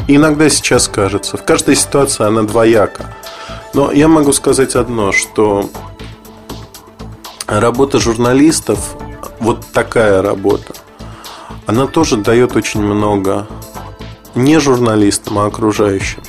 И 0.08 0.18
иногда 0.18 0.50
сейчас 0.50 0.88
кажется. 0.88 1.38
В 1.38 1.46
каждой 1.46 1.76
ситуации 1.76 2.26
она 2.26 2.44
двояка. 2.44 3.16
Но 3.74 3.92
я 3.92 4.08
могу 4.08 4.34
сказать 4.34 4.76
одно, 4.76 5.12
что 5.14 5.70
работа 7.48 8.00
журналистов, 8.00 8.96
вот 9.40 9.66
такая 9.72 10.22
работа, 10.22 10.74
она 11.68 11.88
тоже 11.88 12.18
дает 12.18 12.56
очень 12.56 12.82
много 12.82 13.48
не 14.36 14.60
журналистам, 14.60 15.40
а 15.40 15.46
окружающим. 15.46 16.22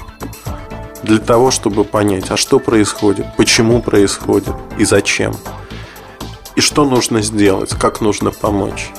Для 1.07 1.21
того, 1.21 1.53
чтобы 1.53 1.85
понять, 1.85 2.33
а 2.33 2.37
что 2.37 2.59
происходит, 2.59 3.27
почему 3.37 3.81
происходит 3.81 4.55
и 4.77 4.85
зачем. 4.85 5.37
И 6.57 6.61
что 6.61 6.85
нужно 6.85 7.23
сделать, 7.23 7.71
как 7.71 8.01
нужно 8.01 8.33
помочь 8.33 8.91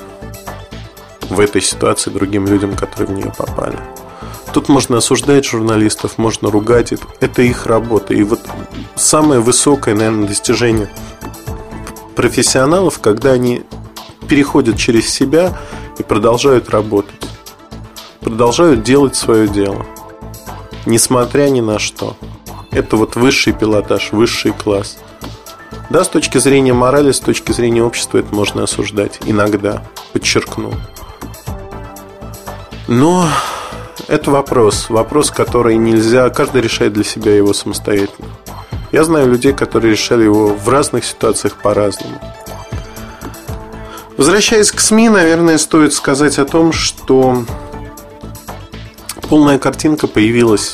в 1.30 1.38
этой 1.42 1.62
ситуации 1.62 2.10
другим 2.10 2.48
людям, 2.48 2.78
которые 2.78 3.08
в 3.10 3.12
нее 3.12 3.34
попали. 3.38 3.78
Тут 4.54 4.70
можно 4.70 5.00
осуждать 5.00 5.44
журналистов, 5.44 6.18
можно 6.18 6.50
ругать. 6.50 6.94
Это 7.20 7.42
их 7.42 7.66
работа. 7.66 8.14
И 8.14 8.24
вот 8.24 8.40
самое 8.96 9.42
высокое, 9.42 9.94
наверное, 9.94 10.30
достижение 10.30 10.90
профессионалов, 12.16 13.00
когда 13.00 13.34
они 13.34 13.64
переходят 14.30 14.78
через 14.78 15.10
себя 15.10 15.58
и 16.00 16.04
продолжают 16.04 16.70
работать. 16.70 17.28
Продолжают 18.22 18.84
делать 18.84 19.18
свое 19.18 19.50
дело. 19.50 19.86
Несмотря 20.88 21.50
ни 21.50 21.60
на 21.60 21.80
что. 21.80 22.16
Это 22.72 22.96
вот 22.96 23.18
высший 23.18 23.52
пилотаж, 23.52 24.14
высший 24.14 24.54
класс. 24.54 24.98
Да, 25.90 26.06
с 26.06 26.08
точки 26.08 26.38
зрения 26.38 26.72
морали, 26.72 27.12
с 27.12 27.20
точки 27.20 27.52
зрения 27.52 27.84
общества 27.84 28.20
это 28.20 28.34
можно 28.34 28.64
осуждать. 28.64 29.20
Иногда. 29.26 29.84
Подчеркну. 30.14 30.72
Но 32.88 33.28
это 34.08 34.32
вопрос. 34.32 34.90
Вопрос, 34.90 35.30
который 35.30 35.76
нельзя... 35.76 36.30
Каждый 36.30 36.62
решает 36.62 36.94
для 36.94 37.04
себя 37.04 37.36
его 37.36 37.52
самостоятельно. 37.52 38.30
Я 38.94 39.04
знаю 39.04 39.30
людей, 39.30 39.52
которые 39.52 39.92
решали 39.92 40.24
его 40.24 40.54
в 40.54 40.70
разных 40.70 41.04
ситуациях 41.04 41.56
по-разному. 41.62 42.18
Возвращаясь 44.16 44.72
к 44.72 44.80
СМИ, 44.80 45.10
наверное, 45.10 45.58
стоит 45.58 45.94
сказать 45.94 46.40
о 46.40 46.46
том, 46.46 46.72
что 46.72 47.44
полная 49.30 49.60
картинка 49.60 50.08
появилась 50.08 50.74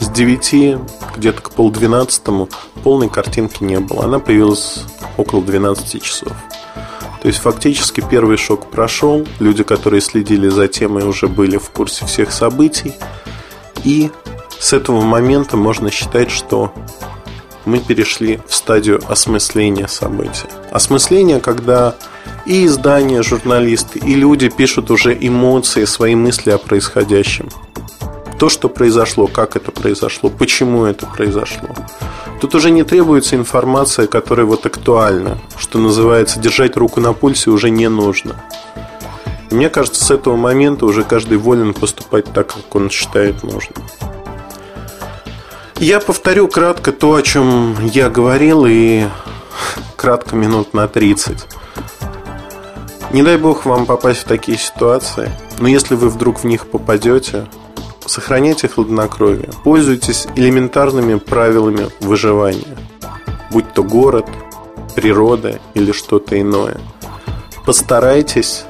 с 0.00 0.08
9 0.08 0.78
где-то 1.16 1.40
к 1.40 1.50
полдвенадцатому. 1.50 2.48
Полной 2.82 3.08
картинки 3.08 3.62
не 3.64 3.78
было. 3.80 4.04
Она 4.04 4.18
появилась 4.18 4.84
около 5.16 5.42
12 5.42 6.02
часов. 6.02 6.32
То 7.22 7.28
есть 7.28 7.40
фактически 7.40 8.02
первый 8.08 8.36
шок 8.38 8.70
прошел, 8.70 9.26
люди, 9.40 9.62
которые 9.62 10.00
следили 10.00 10.48
за 10.48 10.68
темой, 10.68 11.04
уже 11.04 11.28
были 11.28 11.58
в 11.58 11.70
курсе 11.70 12.06
всех 12.06 12.32
событий. 12.32 12.94
И 13.84 14.10
с 14.58 14.72
этого 14.72 15.02
момента 15.02 15.56
можно 15.56 15.90
считать, 15.90 16.30
что 16.30 16.72
мы 17.66 17.78
перешли 17.78 18.40
в 18.48 18.54
стадию 18.54 19.00
осмысления 19.06 19.86
событий. 19.86 20.48
Осмысление, 20.70 21.40
когда 21.40 21.94
и 22.46 22.64
издания, 22.64 23.22
журналисты, 23.22 23.98
и 23.98 24.14
люди 24.14 24.48
пишут 24.48 24.90
уже 24.90 25.16
эмоции, 25.18 25.84
свои 25.84 26.14
мысли 26.14 26.50
о 26.50 26.58
происходящем. 26.58 27.48
То, 28.40 28.48
что 28.48 28.70
произошло, 28.70 29.26
как 29.26 29.54
это 29.54 29.70
произошло, 29.70 30.30
почему 30.30 30.86
это 30.86 31.04
произошло. 31.04 31.68
Тут 32.40 32.54
уже 32.54 32.70
не 32.70 32.84
требуется 32.84 33.36
информация, 33.36 34.06
которая 34.06 34.46
вот 34.46 34.64
актуальна. 34.64 35.36
Что 35.58 35.78
называется, 35.78 36.40
держать 36.40 36.74
руку 36.78 37.00
на 37.00 37.12
пульсе 37.12 37.50
уже 37.50 37.68
не 37.68 37.86
нужно. 37.90 38.42
И 39.50 39.54
мне 39.54 39.68
кажется, 39.68 40.02
с 40.02 40.10
этого 40.10 40.36
момента 40.36 40.86
уже 40.86 41.04
каждый 41.04 41.36
волен 41.36 41.74
поступать 41.74 42.32
так, 42.32 42.46
как 42.46 42.74
он 42.74 42.88
считает 42.88 43.42
нужным. 43.42 43.84
Я 45.78 46.00
повторю 46.00 46.48
кратко 46.48 46.92
то, 46.92 47.16
о 47.16 47.22
чем 47.22 47.76
я 47.92 48.08
говорил, 48.08 48.64
и 48.66 49.04
кратко 49.96 50.34
минут 50.34 50.72
на 50.72 50.88
30. 50.88 51.36
Не 53.12 53.22
дай 53.22 53.36
бог 53.36 53.66
вам 53.66 53.84
попасть 53.84 54.20
в 54.20 54.24
такие 54.24 54.56
ситуации, 54.56 55.30
но 55.58 55.68
если 55.68 55.94
вы 55.94 56.08
вдруг 56.08 56.40
в 56.40 56.44
них 56.44 56.68
попадете, 56.68 57.46
Сохраняйте 58.10 58.66
хладнокровие. 58.66 59.50
Пользуйтесь 59.62 60.26
элементарными 60.34 61.14
правилами 61.14 61.90
выживания. 62.00 62.76
Будь 63.52 63.72
то 63.72 63.84
город, 63.84 64.26
природа 64.96 65.60
или 65.74 65.92
что-то 65.92 66.40
иное. 66.40 66.80
Постарайтесь 67.64 68.64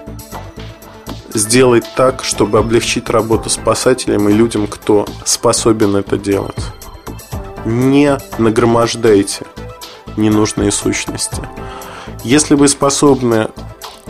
сделать 1.32 1.86
так, 1.96 2.22
чтобы 2.22 2.58
облегчить 2.58 3.08
работу 3.08 3.48
спасателям 3.48 4.28
и 4.28 4.34
людям, 4.34 4.66
кто 4.66 5.06
способен 5.24 5.96
это 5.96 6.18
делать. 6.18 6.62
Не 7.64 8.18
нагромождайте 8.36 9.46
ненужные 10.18 10.70
сущности. 10.70 11.40
Если 12.24 12.54
вы 12.54 12.68
способны 12.68 13.48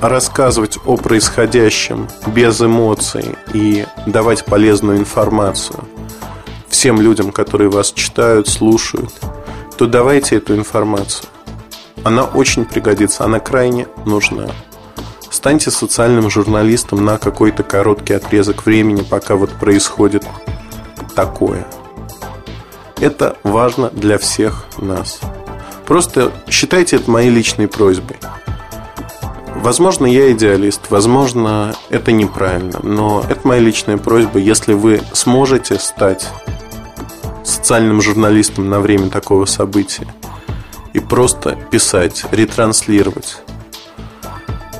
рассказывать 0.00 0.78
о 0.86 0.96
происходящем 0.96 2.08
без 2.26 2.60
эмоций 2.60 3.36
и 3.52 3.86
давать 4.06 4.44
полезную 4.44 4.98
информацию 4.98 5.84
всем 6.68 7.00
людям, 7.00 7.30
которые 7.32 7.68
вас 7.68 7.92
читают, 7.92 8.48
слушают, 8.48 9.12
то 9.76 9.86
давайте 9.86 10.36
эту 10.36 10.56
информацию. 10.56 11.28
Она 12.04 12.24
очень 12.24 12.64
пригодится, 12.64 13.24
она 13.24 13.40
крайне 13.40 13.86
нужна. 14.06 14.46
Станьте 15.30 15.70
социальным 15.70 16.30
журналистом 16.30 17.04
на 17.04 17.18
какой-то 17.18 17.62
короткий 17.62 18.14
отрезок 18.14 18.64
времени, 18.64 19.02
пока 19.02 19.36
вот 19.36 19.50
происходит 19.50 20.26
такое. 21.14 21.66
Это 22.98 23.36
важно 23.42 23.90
для 23.90 24.16
всех 24.18 24.64
нас. 24.78 25.20
Просто 25.86 26.32
считайте 26.48 26.96
это 26.96 27.10
моей 27.10 27.30
личной 27.30 27.68
просьбой. 27.68 28.16
Возможно, 29.60 30.06
я 30.06 30.32
идеалист, 30.32 30.90
возможно, 30.90 31.74
это 31.90 32.12
неправильно, 32.12 32.80
но 32.82 33.22
это 33.28 33.46
моя 33.46 33.60
личная 33.60 33.98
просьба. 33.98 34.38
Если 34.38 34.72
вы 34.72 35.02
сможете 35.12 35.78
стать 35.78 36.26
социальным 37.44 38.00
журналистом 38.00 38.70
на 38.70 38.80
время 38.80 39.10
такого 39.10 39.44
события 39.44 40.06
и 40.94 40.98
просто 40.98 41.58
писать, 41.70 42.24
ретранслировать, 42.30 43.42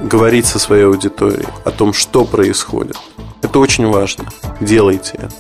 говорить 0.03 0.47
со 0.47 0.59
своей 0.59 0.87
аудиторией 0.87 1.47
о 1.66 1.73
том, 1.73 1.93
что 1.93 2.25
происходит, 2.25 2.97
это 3.43 3.59
очень 3.59 3.87
важно. 3.87 4.25
Делайте 4.61 5.12
это. 5.19 5.35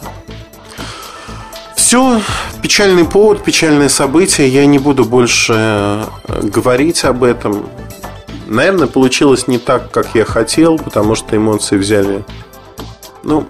Все, 1.76 2.20
печальный 2.62 3.06
повод, 3.06 3.42
печальное 3.42 3.88
событие. 3.88 4.48
Я 4.48 4.66
не 4.66 4.78
буду 4.78 5.06
больше 5.06 5.54
э, 5.56 6.04
говорить 6.42 7.04
об 7.04 7.24
этом. 7.24 7.66
Наверное, 8.50 8.88
получилось 8.88 9.46
не 9.46 9.58
так, 9.58 9.92
как 9.92 10.16
я 10.16 10.24
хотел, 10.24 10.76
потому 10.76 11.14
что 11.14 11.36
эмоции 11.36 11.76
взяли. 11.76 12.24
Ну, 13.22 13.46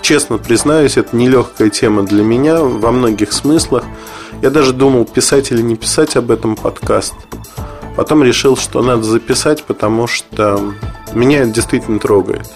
честно 0.00 0.38
признаюсь, 0.38 0.96
это 0.96 1.14
нелегкая 1.14 1.68
тема 1.68 2.04
для 2.04 2.22
меня 2.22 2.62
во 2.62 2.90
многих 2.92 3.34
смыслах. 3.34 3.84
Я 4.40 4.48
даже 4.48 4.72
думал, 4.72 5.04
писать 5.04 5.52
или 5.52 5.60
не 5.60 5.76
писать 5.76 6.16
об 6.16 6.30
этом 6.30 6.56
подкаст. 6.56 7.12
Потом 7.94 8.24
решил, 8.24 8.56
что 8.56 8.82
надо 8.82 9.02
записать, 9.02 9.64
потому 9.64 10.06
что 10.06 10.72
меня 11.12 11.40
это 11.42 11.50
действительно 11.50 11.98
трогает. 11.98 12.50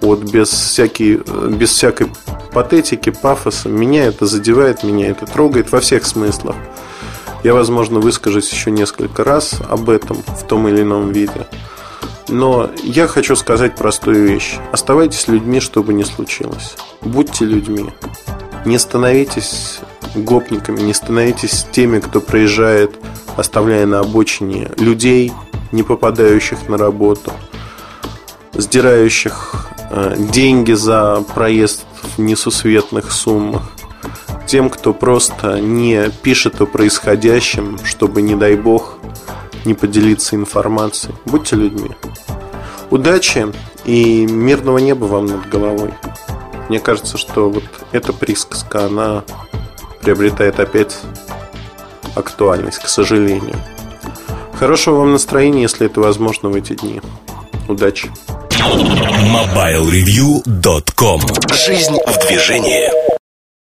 Вот 0.00 0.20
без, 0.20 0.50
всякой, 0.50 1.20
без 1.50 1.70
всякой 1.70 2.12
патетики, 2.52 3.10
пафоса. 3.10 3.68
Меня 3.68 4.04
это 4.04 4.26
задевает, 4.26 4.84
меня 4.84 5.08
это 5.08 5.26
трогает 5.26 5.72
во 5.72 5.80
всех 5.80 6.06
смыслах. 6.06 6.54
Я, 7.44 7.52
возможно, 7.52 8.00
выскажусь 8.00 8.50
еще 8.50 8.70
несколько 8.70 9.22
раз 9.22 9.60
об 9.68 9.90
этом 9.90 10.16
в 10.16 10.46
том 10.46 10.66
или 10.66 10.80
ином 10.80 11.12
виде. 11.12 11.46
Но 12.28 12.70
я 12.82 13.06
хочу 13.06 13.36
сказать 13.36 13.76
простую 13.76 14.26
вещь. 14.26 14.56
Оставайтесь 14.72 15.28
людьми, 15.28 15.60
что 15.60 15.82
бы 15.82 15.92
ни 15.92 16.04
случилось. 16.04 16.74
Будьте 17.02 17.44
людьми. 17.44 17.90
Не 18.64 18.78
становитесь 18.78 19.80
гопниками, 20.14 20.80
не 20.80 20.94
становитесь 20.94 21.66
теми, 21.70 22.00
кто 22.00 22.22
проезжает, 22.22 22.96
оставляя 23.36 23.84
на 23.84 24.00
обочине 24.00 24.70
людей, 24.78 25.30
не 25.70 25.82
попадающих 25.82 26.70
на 26.70 26.78
работу, 26.78 27.30
сдирающих 28.54 29.66
э, 29.90 30.14
деньги 30.32 30.72
за 30.72 31.22
проезд 31.34 31.84
в 32.16 32.20
несусветных 32.20 33.12
суммах, 33.12 33.73
тем, 34.46 34.70
кто 34.70 34.92
просто 34.92 35.60
не 35.60 36.10
пишет 36.22 36.60
о 36.60 36.66
происходящем, 36.66 37.78
чтобы, 37.84 38.22
не 38.22 38.34
дай 38.34 38.56
бог, 38.56 38.98
не 39.64 39.74
поделиться 39.74 40.34
информацией. 40.36 41.14
Будьте 41.24 41.56
людьми. 41.56 41.90
Удачи 42.90 43.46
и 43.84 44.26
мирного 44.26 44.78
неба 44.78 45.06
вам 45.06 45.26
над 45.26 45.48
головой. 45.48 45.90
Мне 46.68 46.78
кажется, 46.80 47.16
что 47.18 47.50
вот 47.50 47.64
эта 47.92 48.12
присказка, 48.12 48.86
она 48.86 49.22
приобретает 50.02 50.58
опять 50.60 50.96
актуальность, 52.14 52.78
к 52.78 52.88
сожалению. 52.88 53.56
Хорошего 54.58 55.00
вам 55.00 55.12
настроения, 55.12 55.62
если 55.62 55.86
это 55.86 56.00
возможно 56.00 56.48
в 56.48 56.54
эти 56.54 56.74
дни. 56.74 57.02
Удачи! 57.68 58.10
MobileReview.com 58.50 61.20
Жизнь 61.52 61.98
в 62.06 62.18
движении 62.26 63.03